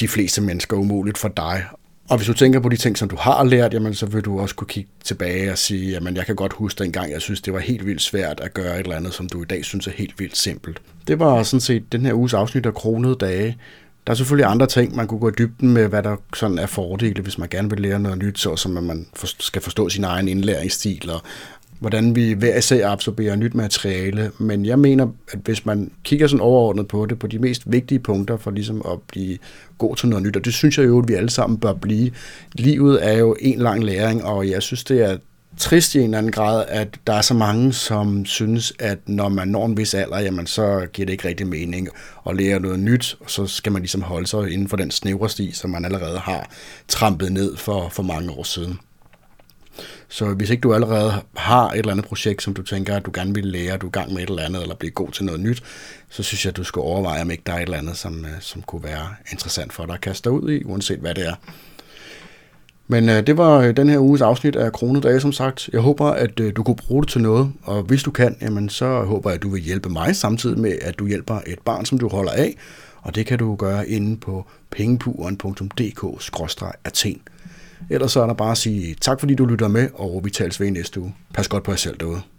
de 0.00 0.08
fleste 0.08 0.42
mennesker, 0.42 0.76
umuligt 0.76 1.18
for 1.18 1.28
dig. 1.28 1.64
Og 2.08 2.16
hvis 2.16 2.26
du 2.26 2.32
tænker 2.32 2.60
på 2.60 2.68
de 2.68 2.76
ting, 2.76 2.98
som 2.98 3.08
du 3.08 3.16
har 3.16 3.44
lært, 3.44 3.74
jamen 3.74 3.94
så 3.94 4.06
vil 4.06 4.22
du 4.22 4.40
også 4.40 4.54
kunne 4.54 4.68
kigge 4.68 4.90
tilbage 5.04 5.52
og 5.52 5.58
sige, 5.58 5.90
jamen 5.90 6.16
jeg 6.16 6.26
kan 6.26 6.36
godt 6.36 6.52
huske 6.52 6.84
dengang, 6.84 7.12
jeg 7.12 7.20
synes, 7.20 7.40
det 7.40 7.52
var 7.52 7.58
helt 7.58 7.86
vildt 7.86 8.02
svært 8.02 8.40
at 8.40 8.54
gøre 8.54 8.74
et 8.74 8.84
eller 8.84 8.96
andet, 8.96 9.14
som 9.14 9.28
du 9.28 9.42
i 9.42 9.46
dag 9.46 9.64
synes 9.64 9.86
er 9.86 9.90
helt 9.90 10.20
vildt 10.20 10.36
simpelt. 10.36 10.80
Det 11.08 11.18
var 11.18 11.42
sådan 11.42 11.60
set 11.60 11.92
den 11.92 12.06
her 12.06 12.14
uges 12.14 12.34
afsnit 12.34 12.66
af 12.66 12.74
Kronede 12.74 13.16
Dage. 13.20 13.58
Der 14.06 14.12
er 14.12 14.16
selvfølgelig 14.16 14.50
andre 14.50 14.66
ting, 14.66 14.96
man 14.96 15.06
kunne 15.06 15.20
gå 15.20 15.28
i 15.28 15.32
dybden 15.38 15.72
med, 15.72 15.88
hvad 15.88 16.02
der 16.02 16.16
sådan 16.34 16.58
er 16.58 16.66
fordele, 16.66 17.22
hvis 17.22 17.38
man 17.38 17.48
gerne 17.48 17.70
vil 17.70 17.80
lære 17.80 17.98
noget 17.98 18.18
nyt, 18.18 18.38
så 18.38 18.56
som 18.56 18.76
at 18.76 18.82
man 18.82 19.06
skal 19.24 19.62
forstå 19.62 19.88
sin 19.88 20.04
egen 20.04 20.28
indlæringsstil, 20.28 21.10
og 21.10 21.22
hvordan 21.78 22.16
vi 22.16 22.32
hver 22.32 22.56
især 22.56 22.88
absorberer 22.88 23.36
nyt 23.36 23.54
materiale. 23.54 24.30
Men 24.38 24.66
jeg 24.66 24.78
mener, 24.78 25.06
at 25.32 25.38
hvis 25.44 25.66
man 25.66 25.90
kigger 26.04 26.26
sådan 26.26 26.40
overordnet 26.40 26.88
på 26.88 27.06
det, 27.06 27.18
på 27.18 27.26
de 27.26 27.38
mest 27.38 27.62
vigtige 27.66 27.98
punkter 27.98 28.36
for 28.36 28.50
ligesom 28.50 28.82
at 28.92 28.98
blive 29.08 29.38
god 29.78 29.96
til 29.96 30.08
noget 30.08 30.22
nyt, 30.24 30.36
og 30.36 30.44
det 30.44 30.54
synes 30.54 30.78
jeg 30.78 30.86
jo, 30.86 30.98
at 30.98 31.08
vi 31.08 31.14
alle 31.14 31.30
sammen 31.30 31.58
bør 31.58 31.72
blive. 31.72 32.10
Livet 32.52 33.08
er 33.08 33.18
jo 33.18 33.36
en 33.40 33.58
lang 33.58 33.84
læring, 33.84 34.24
og 34.24 34.48
jeg 34.50 34.62
synes, 34.62 34.84
det 34.84 35.00
er 35.00 35.16
trist 35.56 35.94
i 35.94 35.98
en 35.98 36.04
eller 36.04 36.18
anden 36.18 36.32
grad, 36.32 36.64
at 36.68 36.88
der 37.06 37.12
er 37.12 37.20
så 37.20 37.34
mange, 37.34 37.72
som 37.72 38.24
synes, 38.24 38.72
at 38.78 38.98
når 39.06 39.28
man 39.28 39.48
når 39.48 39.66
en 39.66 39.76
vis 39.76 39.94
alder, 39.94 40.18
jamen 40.18 40.46
så 40.46 40.86
giver 40.92 41.06
det 41.06 41.12
ikke 41.12 41.28
rigtig 41.28 41.46
mening 41.46 41.88
at 42.28 42.36
lære 42.36 42.60
noget 42.60 42.78
nyt, 42.78 43.16
og 43.20 43.30
så 43.30 43.46
skal 43.46 43.72
man 43.72 43.82
ligesom 43.82 44.02
holde 44.02 44.26
sig 44.26 44.52
inden 44.52 44.68
for 44.68 44.76
den 44.76 44.90
snævre 44.90 45.30
sti, 45.30 45.52
som 45.52 45.70
man 45.70 45.84
allerede 45.84 46.18
har 46.18 46.50
trampet 46.88 47.32
ned 47.32 47.56
for, 47.56 47.88
for 47.88 48.02
mange 48.02 48.30
år 48.30 48.42
siden. 48.42 48.78
Så 50.08 50.34
hvis 50.34 50.50
ikke 50.50 50.60
du 50.60 50.74
allerede 50.74 51.12
har 51.36 51.70
et 51.70 51.78
eller 51.78 51.92
andet 51.92 52.06
projekt, 52.06 52.42
som 52.42 52.54
du 52.54 52.62
tænker, 52.62 52.96
at 52.96 53.06
du 53.06 53.10
gerne 53.14 53.34
vil 53.34 53.44
lære, 53.44 53.76
du 53.76 53.86
er 53.86 53.90
i 53.90 53.92
gang 53.92 54.12
med 54.12 54.22
et 54.22 54.28
eller 54.28 54.42
andet, 54.42 54.62
eller 54.62 54.74
blive 54.74 54.90
god 54.90 55.10
til 55.10 55.24
noget 55.24 55.40
nyt, 55.40 55.62
så 56.10 56.22
synes 56.22 56.44
jeg, 56.44 56.50
at 56.50 56.56
du 56.56 56.64
skal 56.64 56.80
overveje, 56.80 57.22
om 57.22 57.30
ikke 57.30 57.42
der 57.46 57.52
er 57.52 57.56
et 57.56 57.62
eller 57.62 57.78
andet, 57.78 57.96
som, 57.96 58.24
øh, 58.24 58.30
som 58.40 58.62
kunne 58.62 58.84
være 58.84 59.08
interessant 59.32 59.72
for 59.72 59.86
dig 59.86 59.94
at 59.94 60.00
kaste 60.00 60.24
dig 60.24 60.32
ud 60.32 60.50
i, 60.50 60.64
uanset 60.64 60.98
hvad 60.98 61.14
det 61.14 61.26
er. 61.26 61.34
Men 62.88 63.08
øh, 63.08 63.26
det 63.26 63.36
var 63.36 63.58
øh, 63.58 63.76
den 63.76 63.88
her 63.88 63.98
uges 63.98 64.20
afsnit 64.20 64.56
af 64.56 64.72
Kronedage, 64.72 65.20
som 65.20 65.32
sagt. 65.32 65.70
Jeg 65.72 65.80
håber, 65.80 66.06
at 66.06 66.40
øh, 66.40 66.56
du 66.56 66.62
kunne 66.62 66.76
bruge 66.76 67.02
det 67.02 67.10
til 67.10 67.20
noget, 67.20 67.52
og 67.62 67.82
hvis 67.82 68.02
du 68.02 68.10
kan, 68.10 68.36
jamen, 68.40 68.68
så 68.68 69.04
håber 69.04 69.30
jeg, 69.30 69.34
at 69.34 69.42
du 69.42 69.48
vil 69.48 69.62
hjælpe 69.62 69.88
mig 69.88 70.16
samtidig 70.16 70.58
med, 70.58 70.78
at 70.82 70.98
du 70.98 71.06
hjælper 71.06 71.40
et 71.46 71.58
barn, 71.64 71.84
som 71.84 71.98
du 71.98 72.08
holder 72.08 72.32
af, 72.32 72.56
og 73.02 73.14
det 73.14 73.26
kan 73.26 73.38
du 73.38 73.56
gøre 73.56 73.88
inde 73.88 74.16
på 74.16 74.46
pengepuren.dk-athen. 74.70 77.20
Ellers 77.90 78.12
så 78.12 78.22
er 78.22 78.26
der 78.26 78.34
bare 78.34 78.50
at 78.50 78.58
sige 78.58 78.94
tak, 79.00 79.20
fordi 79.20 79.34
du 79.34 79.46
lytter 79.46 79.68
med, 79.68 79.88
og 79.94 80.20
vi 80.24 80.30
tales 80.30 80.60
ved 80.60 80.66
i 80.66 80.70
næste 80.70 81.00
uge. 81.00 81.14
Pas 81.34 81.48
godt 81.48 81.62
på 81.62 81.70
jer 81.70 81.76
selv 81.76 81.96
derude. 82.00 82.20